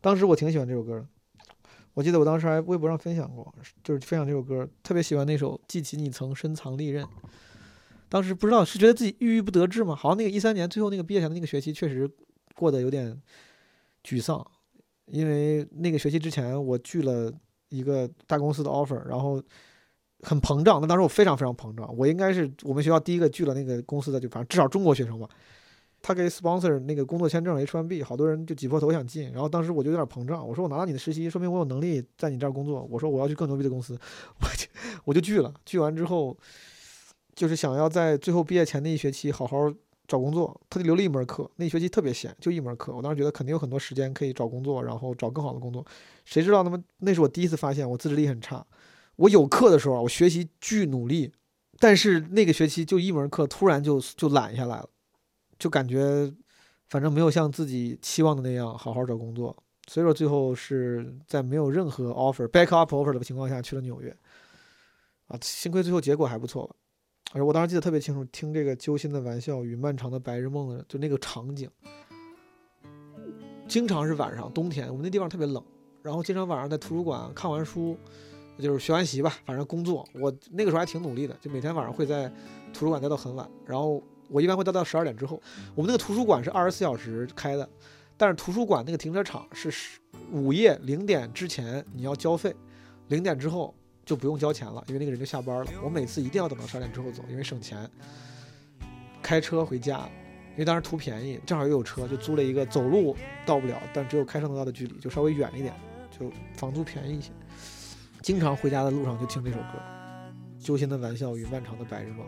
[0.01, 1.07] 当时我挺喜欢这首歌的，
[1.93, 3.53] 我记得我当时还微博上分享过，
[3.83, 7.05] 就是分享这首歌，特别喜欢那首《记起你曾深藏利刃》。
[8.09, 9.95] 当时不知道是觉得自己郁郁不得志吗？
[9.95, 12.09] 好像那个一三年最后那个毕业前的那个学期，确实
[12.55, 13.19] 过得有点
[14.03, 14.45] 沮丧，
[15.05, 17.33] 因为那个学期之前我拒了
[17.69, 19.41] 一个大公司的 offer，然后
[20.19, 20.79] 很膨胀。
[20.79, 25.27] 那当时我非常非常膨胀，我应该是我们学校第一个拒了那个公司的，就反正至少中国学生吧。
[26.03, 29.31] 他给 sponsor 那个工作签证 H1B，好多人就挤破头想进。
[29.31, 32.85] 然后当时我就有点膨胀，我说我拿到你的实习，说明我有能力在你这儿工作。
[32.91, 33.97] 我说我要去更牛逼的公司，
[34.41, 34.67] 我就
[35.05, 35.53] 我就拒了。
[35.65, 36.37] 拒完之后，
[37.33, 39.73] 就是想要在最后毕业前那一学期好好
[40.05, 40.59] 找工作。
[40.69, 42.93] 他就留了一门课，那一学期特别闲，就一门课。
[42.93, 45.85] 我当时觉得肯定有很多时间可以找工作，然后找更好的工作。
[46.25, 48.65] 谁知道他妈那是我第一次发现我自制力很差。
[49.15, 51.31] 我有课的时候，我学习巨努力，
[51.79, 54.89] 但是那个学期就一门课突然就就懒下来了。
[55.59, 56.31] 就感觉，
[56.89, 59.55] 反正没有像自己期望的那样好好找工作，
[59.87, 64.15] 所以说最后是在没有任何 offer back up offer 的情况下去了纽约。
[65.27, 66.75] 啊，幸亏最后结果还不错吧。
[67.31, 71.69] 而我当时记得特别清楚，听这个揪心的玩笑与漫长的白日梦的，就那个场景，
[73.67, 75.63] 经常是晚上冬天，我们那地方特别冷，
[76.03, 77.97] 然后经常晚上在图书馆看完书，
[78.59, 82.29] 就是学完习吧，反正工作，我那个时候还挺努力的，就每天晚上会在
[82.73, 84.03] 图书馆待到很晚，然后。
[84.29, 85.41] 我一般会待到十二点之后。
[85.75, 87.67] 我们那个图书馆是二十四小时开的，
[88.17, 89.71] 但是图书馆那个停车场是
[90.31, 92.55] 午夜零点之前你要交费，
[93.07, 93.73] 零点之后
[94.05, 95.71] 就不用交钱了，因为那个人就下班了。
[95.83, 97.89] 我每次一定要等到十二点之后走，因为省钱。
[99.21, 100.09] 开车回家，
[100.51, 105.73] 因为当时图便宜，正好又有车，就租了一个走路到不了，但只有开车能到的距离，就稍微远一点，
[106.11, 107.31] 就房租便宜一些。
[108.21, 109.79] 经常回家的路上就听这首歌，
[110.65, 112.27] 《揪心的玩笑与漫长的白日梦》。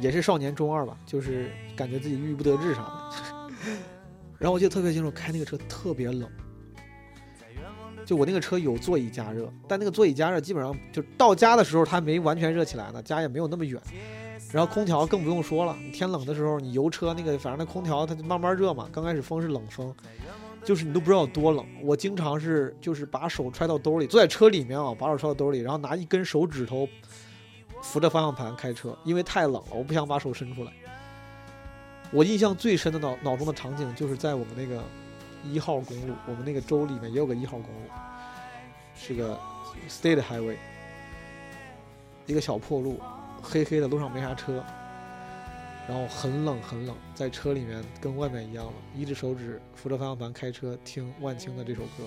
[0.00, 3.48] 也是少年中二吧，就是感觉自己郁郁不得志啥的。
[4.38, 6.30] 然后我记得特别清楚，开那个车特别冷，
[8.06, 13.80] 就我那个车有座椅加热，但那个座椅加热基本上就到家的时候它没完全热起来呢，家也没有那么远。
[14.52, 19.92] 然后空调更不用说了，天冷的时候你油车那个反正那空调它就慢慢热嘛，刚开始风是冷风，
[20.64, 21.66] 就是你都不知道有多冷。
[21.82, 26.88] 我经常是就是把手揣到兜里，坐在车里面啊，把手揣到兜里，然后拿一根手指头。
[27.82, 30.72] 扶着方向盘开车，因为太冷了，我不想把手伸出来。
[32.10, 34.82] 我印象最深的脑脑中的场景就是在我们那个
[35.44, 37.90] 一号公路，我们那个州里面也有个一号公路，
[38.96, 39.38] 是个
[39.88, 40.56] state highway，
[42.26, 42.98] 一个小破路，
[43.42, 44.64] 黑黑的，路上没啥车，
[45.86, 52.04] 然后很冷很冷，在车里面跟外面一样了，一只手指扶着方向盘开车，听万青的这首歌。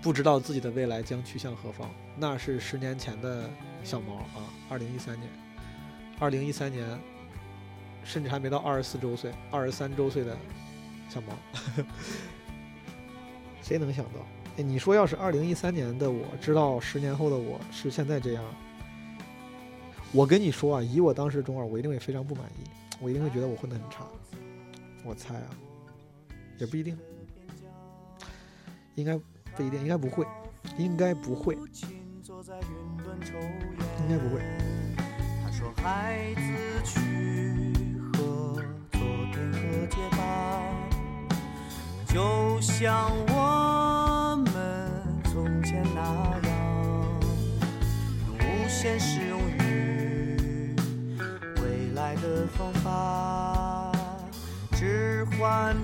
[0.00, 3.50] 不知道自己的未来将去向何方，那是十年前的
[3.82, 5.28] 小毛啊，二零一三年，
[6.20, 6.86] 二零一三年，
[8.04, 10.36] 甚至还没到二十四周岁，二十三周岁的
[11.08, 11.36] 小毛，
[13.60, 14.24] 谁能想到？
[14.56, 18.44] 哎，你说要是二零一三年的我知道十年后的我是现在这样，
[20.12, 22.70] 我跟你说啊，以我当时中二，我一定会非常不满意，
[23.00, 24.06] 我一定会觉得我混得很差。
[25.04, 25.50] 我猜啊，
[26.58, 26.96] 也不一定，
[28.94, 29.18] 应该。
[29.58, 30.24] 不一定，应该不会，
[30.76, 31.60] 应该不会，应
[34.08, 34.40] 该不会。
[35.42, 36.40] 他说：“孩子
[36.84, 37.72] 去
[38.12, 38.62] 和
[38.92, 39.00] 昨
[39.32, 39.58] 天和
[39.88, 40.62] 解吧，
[42.06, 44.54] 就像我们
[45.24, 47.20] 从前那样，
[48.38, 50.36] 无限适用于
[51.60, 53.90] 未来的方法，
[54.70, 55.76] 置换。”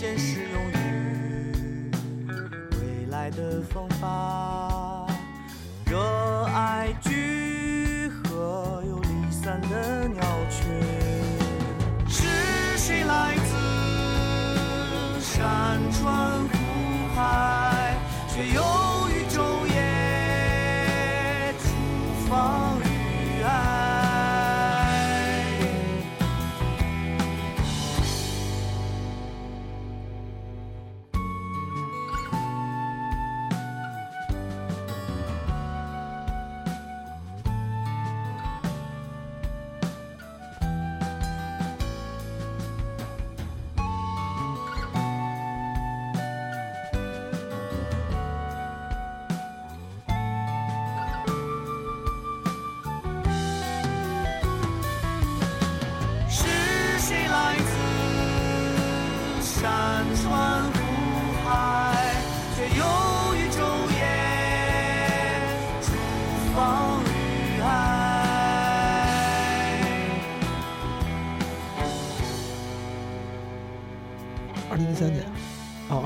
[0.00, 1.90] 现实用语。
[2.70, 5.06] 未来的风吧，
[5.84, 6.00] 热
[6.44, 7.29] 爱聚。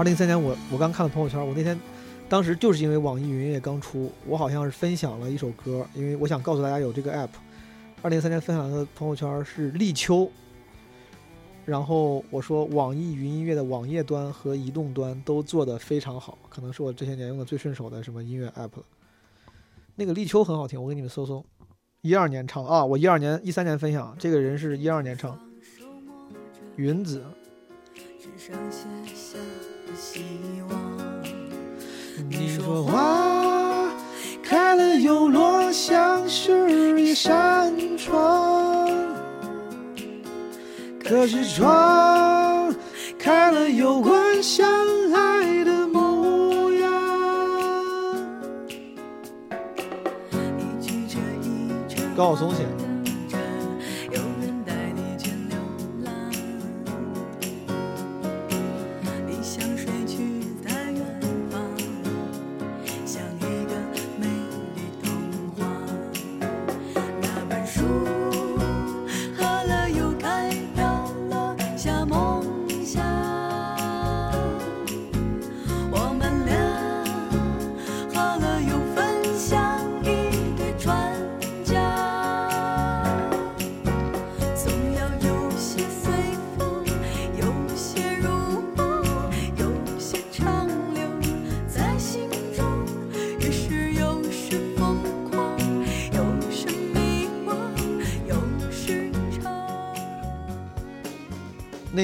[0.05, 1.81] 二零一三年我我刚看了朋友圈，我那天
[2.29, 7.31] 当时就是因为网易云音乐刚出，我好像是分享了一首歌，因为我想告诉大家有这个 app。
[8.03, 10.31] 二零一三年分享的朋友圈是立秋，
[11.65, 18.85] 然后我说网易云音乐的网页端和移动端都做得非常好，可能是我这些年用的最顺手的什么音乐 app 了。
[19.97, 21.43] 那个立秋很好听，我给你们搜搜，
[22.03, 25.41] 一二年唱啊，我一二年一三年分享，这个人是一二年唱，
[26.77, 27.25] 云子。
[28.21, 29.74] 只剩写下。
[32.29, 33.89] 你说花
[34.43, 38.91] 开了又落，像是一扇窗。
[41.03, 42.75] 可是窗
[43.19, 44.67] 开了又关，像
[45.13, 46.93] 爱的模样。
[50.59, 52.67] 一曲接一曲高晓松写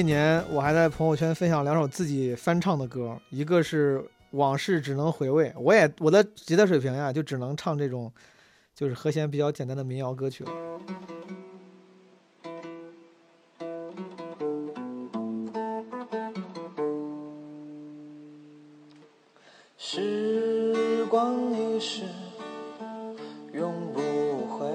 [0.01, 3.99] 那年我还在朋友圈分享两首自己翻唱的歌，一个是
[4.31, 8.11] 《往事只能回味》，我也我的吉他水平呀，就只能唱这种
[8.73, 10.51] 就是和弦比较简单的民谣歌曲了。
[19.77, 22.01] 时光一逝
[23.53, 24.01] 永不
[24.47, 24.65] 回，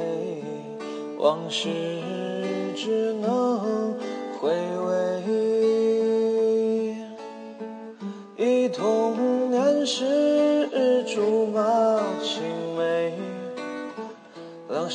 [1.18, 1.68] 往事
[2.76, 3.12] 只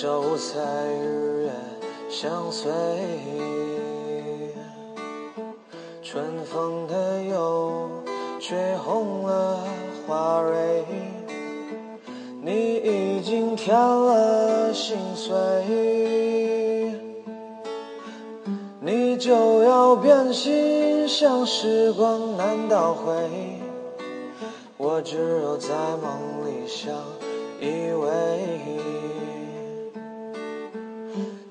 [0.02, 0.60] 两小无猜
[1.00, 1.52] 日月
[2.10, 2.72] 相随。
[6.02, 7.88] 春风的又
[8.40, 9.60] 吹红了
[10.08, 10.84] 花蕊，
[12.42, 15.32] 你已经添了心碎，
[18.80, 23.14] 你就要变心，像时光难倒回，
[24.78, 25.70] 我只有在
[26.02, 26.92] 梦里相
[27.60, 28.91] 依偎。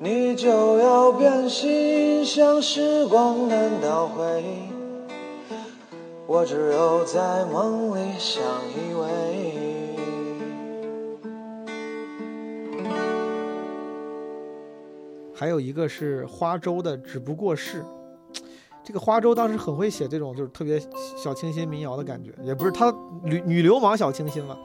[0.02, 4.42] 你就要变心，像时光难倒回，
[6.26, 9.04] 我只有在梦里相依偎。
[15.34, 17.82] 还有一个是花粥的《只不过是》，
[18.82, 20.80] 这个花粥当时很会写这种就是特别
[21.14, 22.90] 小清新民谣的感觉，也不是他
[23.22, 24.56] 女女流氓小清新嘛。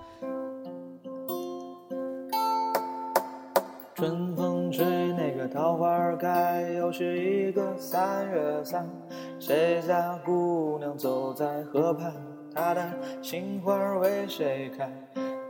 [6.26, 8.90] 开，又是一个三月三。
[9.38, 12.12] 谁家姑娘走在河畔？
[12.52, 12.82] 她的
[13.22, 14.92] 心花为谁开？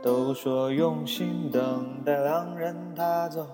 [0.02, 3.46] 都说用心等待良人，他走，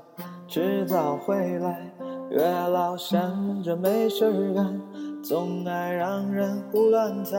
[0.49, 1.89] 迟早会来。
[2.29, 4.81] 月老闲着没事干，
[5.23, 7.39] 总爱让人胡乱猜。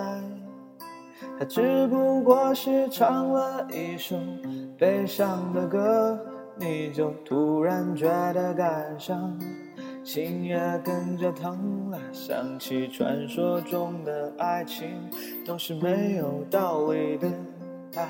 [1.37, 4.15] 他只不过是唱了一首
[4.77, 6.17] 悲伤的歌，
[6.57, 9.37] 你就突然觉得感伤，
[10.03, 11.99] 心也跟着疼了。
[12.11, 14.87] 想起传说中的爱情
[15.45, 17.31] 都是没有道理的，
[17.91, 18.07] 他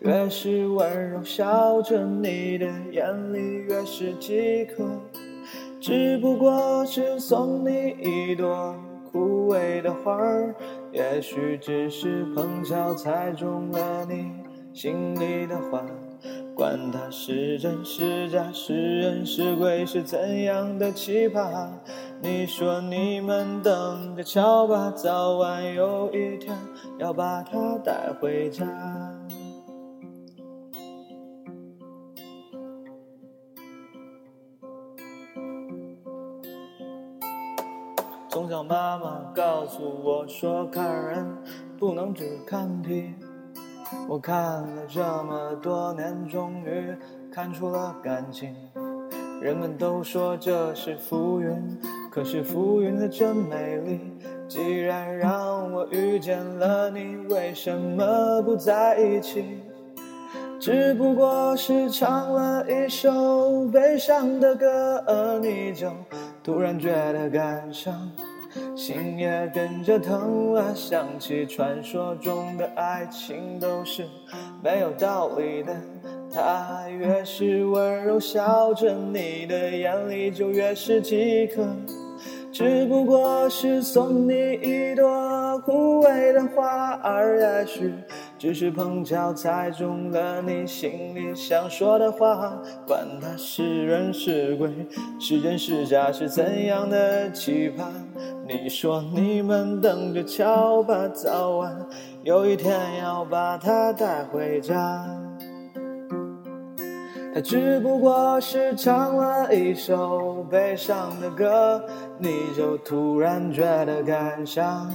[0.00, 3.38] 越是温柔笑着，你的眼里
[3.68, 4.84] 越是饥渴。
[5.80, 8.74] 只不过是送你一朵
[9.10, 10.14] 枯萎的花，
[10.92, 14.30] 也许只是碰巧猜中了你
[14.74, 15.82] 心里的话。
[16.54, 21.68] 管他是真是假，是人是鬼，是怎样的奇葩？
[22.20, 26.54] 你说你们等着瞧吧，早晚有一天
[26.98, 28.66] 要把他带回家。
[38.28, 41.26] 从小妈妈告诉我说，看人
[41.78, 43.14] 不能只看皮。
[44.08, 46.94] 我看了这么多年，终于
[47.32, 48.54] 看出了感情。
[49.40, 51.78] 人们都说这是浮云，
[52.10, 54.00] 可是浮云的真美丽，
[54.46, 59.62] 既然让我遇见了你，为什么不在一起？
[60.60, 65.90] 只不过是唱了一首悲伤的歌，而你就
[66.44, 68.10] 突然觉得感伤，
[68.76, 70.74] 心也跟着疼了。
[70.74, 74.06] 想起传说中的爱情都是
[74.62, 75.76] 没有道理的，
[76.32, 81.66] 他越是温柔笑着，你的眼里就越是饥渴。
[82.52, 87.94] 只不过是送你一朵枯萎的花儿，也许
[88.40, 92.58] 只是碰巧猜中了你心里想说的话。
[92.86, 94.70] 管他是人是鬼，
[95.18, 97.92] 是真是假，是怎样的期盼？
[98.48, 101.86] 你说你们等着瞧吧，早晚
[102.22, 105.06] 有一天要把她带回家。
[107.34, 111.84] 他只不过是唱了一首悲伤的歌，
[112.18, 114.90] 你就突然觉得感伤，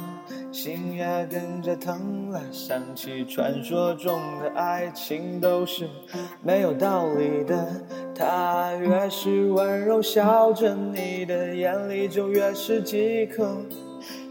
[0.56, 2.42] 心也跟着疼了。
[2.50, 5.86] 想起传说中的爱情都是
[6.42, 7.68] 没有道理的，
[8.18, 13.54] 他越是温柔笑着，你的眼里就越是饥渴。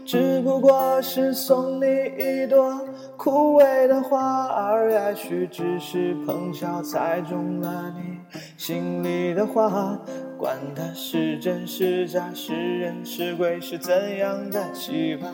[0.03, 1.85] 只不过是送你
[2.17, 2.79] 一朵
[3.17, 8.17] 枯萎的花儿，也许只是碰巧猜中了你
[8.57, 9.99] 心里的话。
[10.37, 15.33] 管它是真是假，是人是鬼，是怎样的期盼？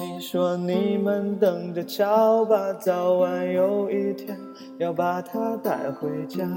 [0.00, 4.34] 你说你们等着瞧吧，早晚有一天
[4.78, 6.48] 要把它带回家。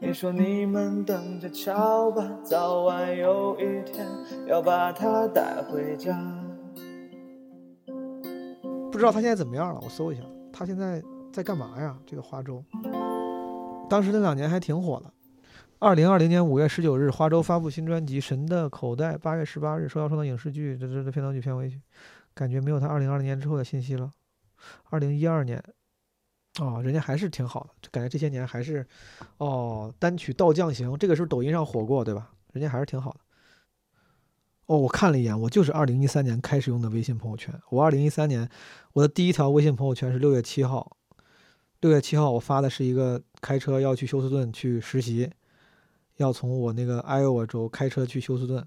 [0.00, 4.04] 你说你们等着瞧吧，早晚有一天
[4.48, 6.18] 要把它带回家。
[8.90, 11.00] 不知道他现在怎么样了，我搜一下，他现在
[11.32, 11.96] 在干嘛呀？
[12.04, 12.60] 这个花粥，
[13.88, 15.12] 当时那两年还挺火的。
[15.80, 21.80] 二零二零年五月十九日，花粥发布新专辑《神的口袋》，八月十八日说要创作影视剧这这这片头曲、片尾曲，
[22.34, 24.10] 感觉没有他二零二零年之后的信息了。
[24.90, 25.58] 二零一二年，
[26.58, 28.86] 哦，人家还是挺好的，就感觉这些年还是，
[29.38, 32.30] 哦，单曲《倒降行》这个是抖音上火过，对吧？
[32.52, 33.20] 人家还是挺好的。
[34.66, 37.58] 哦，我看了一眼，我就是二零一三年开始用的微信朋友圈。
[37.70, 38.46] 我二零一三年
[38.92, 40.94] 我的第一条微信朋友圈是六月七号，
[41.80, 45.30] 六月七号我发的是一个开车要去休斯顿去实习，
[46.20, 48.62] 要从我那个艾奥瓦州开车去休斯顿，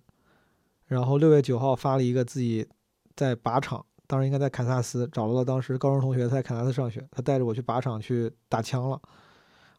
[0.88, 2.68] 然后六月九号发了一个自己
[3.16, 9.00] 在靶场，当时应该在堪萨斯找到了当时高中同学，他在堪萨斯上学，他带着我去靶场去打枪了。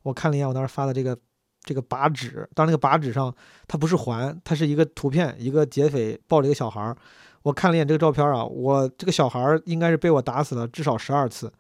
[0.04, 1.18] 我看了一眼我当时发的这个
[1.62, 3.34] 这个靶纸，当那个靶纸上
[3.66, 6.96] 它不是环，它是一个图片，一个劫匪抱着一个小孩儿。
[7.42, 11.52] 我看了一眼这个照片啊，我这个小孩儿应该是被我打死了至少十二次。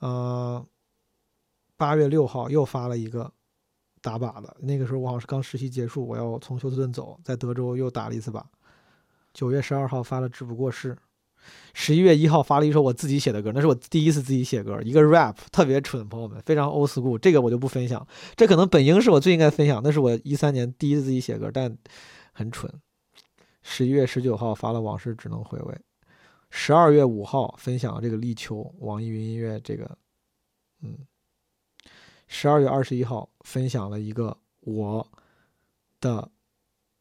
[0.00, 0.66] 呃，
[1.76, 3.32] 八月六号又发了一个
[4.06, 8.40] 打靶的，那个时候我好像是刚实习结束，我要从休斯顿走，在德州又打了一次靶。
[9.34, 10.96] 九月十二号发了只不过是，
[11.74, 18.06] 十一月一号发了一首我自己写的歌，那是我第一次自己写歌，一个 rap，特别蠢，朋友们，非常 old school，这个我就不分享，
[18.36, 21.76] 这可能本应是我最应该分享，那是我一三年第一次自己写歌，但
[22.32, 22.72] 很蠢。
[23.62, 25.74] 十一月十九号发了《往事只能回味》，
[26.50, 29.98] 十二月五号分享了这个立秋，网易云音乐这个，
[30.82, 30.96] 嗯，
[32.26, 35.06] 十二月二十一号分享了一个我
[36.00, 36.28] 的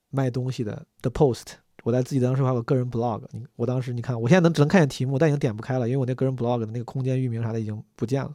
[0.10, 1.45] 卖东西的的 post，
[1.84, 8.34] 我在自己当时还有个人 blog，你我当时你看，我现在能只能看见题目，但已经点不开了，因为我那个人 blog 的那个空间域名啥的已经不见了，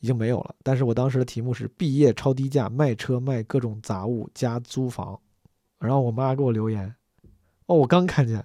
[0.00, 0.54] 已经没有了。
[0.62, 5.18] 但是我当时的题目是毕业超低价卖车卖各种杂物加租房，
[5.78, 6.94] 然后我妈给我留言，
[7.66, 8.44] 哦，我刚看见，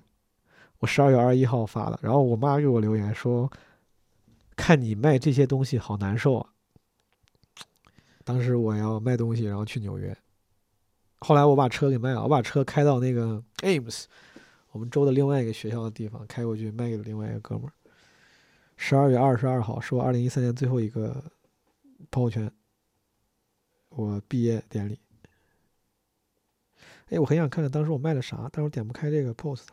[0.80, 3.52] 我十二月二十一号发的，然后我妈给我留言说，
[4.56, 6.50] 看你卖这些东西好难受啊。
[8.28, 10.14] 当时我要卖东西，然后去纽约。
[11.20, 14.04] 后来我把车给卖了，我把车开到那个 Ames，
[14.72, 17.72] 我们州的另外一个学校的地方，开过去卖给了另外一个哥们儿。
[18.76, 21.24] 十二月二十二号是我二零一三年最后一个
[22.12, 22.52] 朋友圈，
[23.88, 25.00] 我毕业典礼。
[27.08, 29.68] 哎，我很想看看当时我卖了啥，但是我点不开这个 post。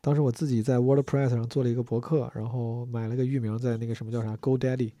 [0.00, 4.92] 当时我自己在 WordPress 上做了一个博客，然后买了个域名，在那个什么叫啥 GoDaddy，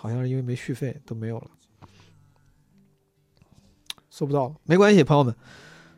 [0.00, 1.50] 好像是因为没续费都没有了。
[4.08, 5.34] 搜不到了，没关系，朋友们，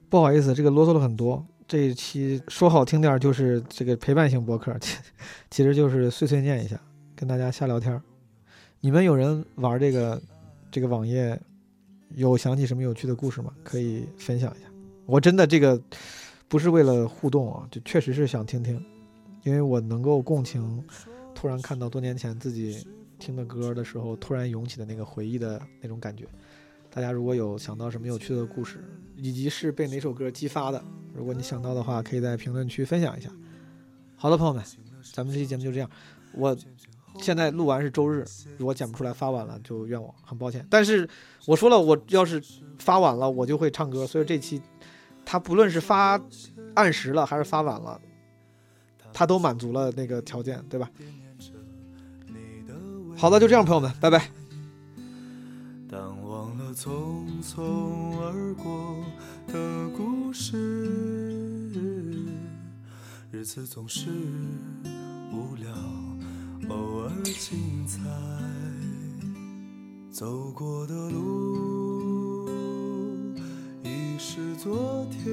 [0.09, 1.47] 不好意思，这个啰嗦了很多。
[1.69, 4.99] 这一期说好听点就是这个陪伴型博客，其
[5.51, 6.81] 其实就是碎碎念一下，
[7.15, 8.03] 跟大家瞎聊天。
[8.81, 10.20] 你们有人玩这个
[10.69, 11.41] 这个网页，
[12.16, 13.53] 有想起什么有趣的故事吗？
[13.62, 14.66] 可以分享一下。
[15.07, 15.81] 我真的这个
[16.49, 18.85] 不是为了互动啊，就确实是想听听，
[19.45, 20.85] 因为我能够共情，
[21.35, 22.85] 突然看到多年前自己
[23.23, 26.27] 听的歌的时候，突然涌起的那个回忆的那种感觉。
[26.90, 28.85] 大家如果有想到什么有趣的故事，
[29.16, 30.82] 以及是被哪首歌激发的，
[31.15, 33.31] 如果你想到的话，可以在评论区分享一下。
[34.16, 34.62] 好的，朋友们，
[35.12, 35.89] 咱们这期节目就这样。
[36.35, 36.57] 我
[37.20, 38.27] 现在录完是周日，
[38.59, 40.66] 如果剪不出来发晚了，就怨我，很抱歉。
[40.69, 41.09] 但是
[41.47, 42.43] 我说了，我要是
[42.78, 44.61] 发晚了，我就会唱歌，所以这期
[45.24, 46.20] 它不论是发
[46.74, 48.01] 按时了还是发晚了，
[49.12, 50.90] 它都满足了那个条件，对吧？
[53.23, 54.28] 好的，就这样，朋友们，拜拜。
[55.89, 58.97] 淡忘了匆匆而过
[59.47, 60.59] 的故事，
[63.31, 64.11] 日子总是
[65.31, 65.73] 无聊，
[66.69, 68.01] 偶尔精彩。
[70.11, 72.51] 走过的路
[73.85, 75.32] 已是昨天，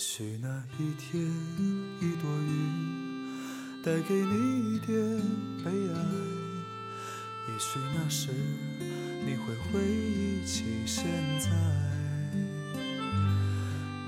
[0.00, 0.48] 也许那
[0.78, 1.22] 一天，
[2.00, 3.28] 一朵云
[3.84, 4.96] 带给你一点
[5.62, 5.94] 悲哀。
[7.46, 8.30] 也许那时
[9.26, 11.04] 你会回忆起现
[11.38, 11.50] 在，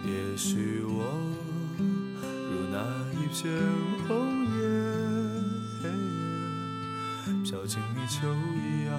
[0.07, 1.05] 也许我
[2.49, 2.81] 如那
[3.13, 3.53] 一片
[4.09, 5.85] 红叶，
[7.45, 8.99] 飘进你秋一样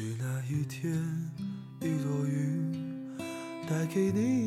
[0.00, 0.90] 是那一天，
[1.82, 2.72] 一朵云。
[3.68, 4.39] 带给你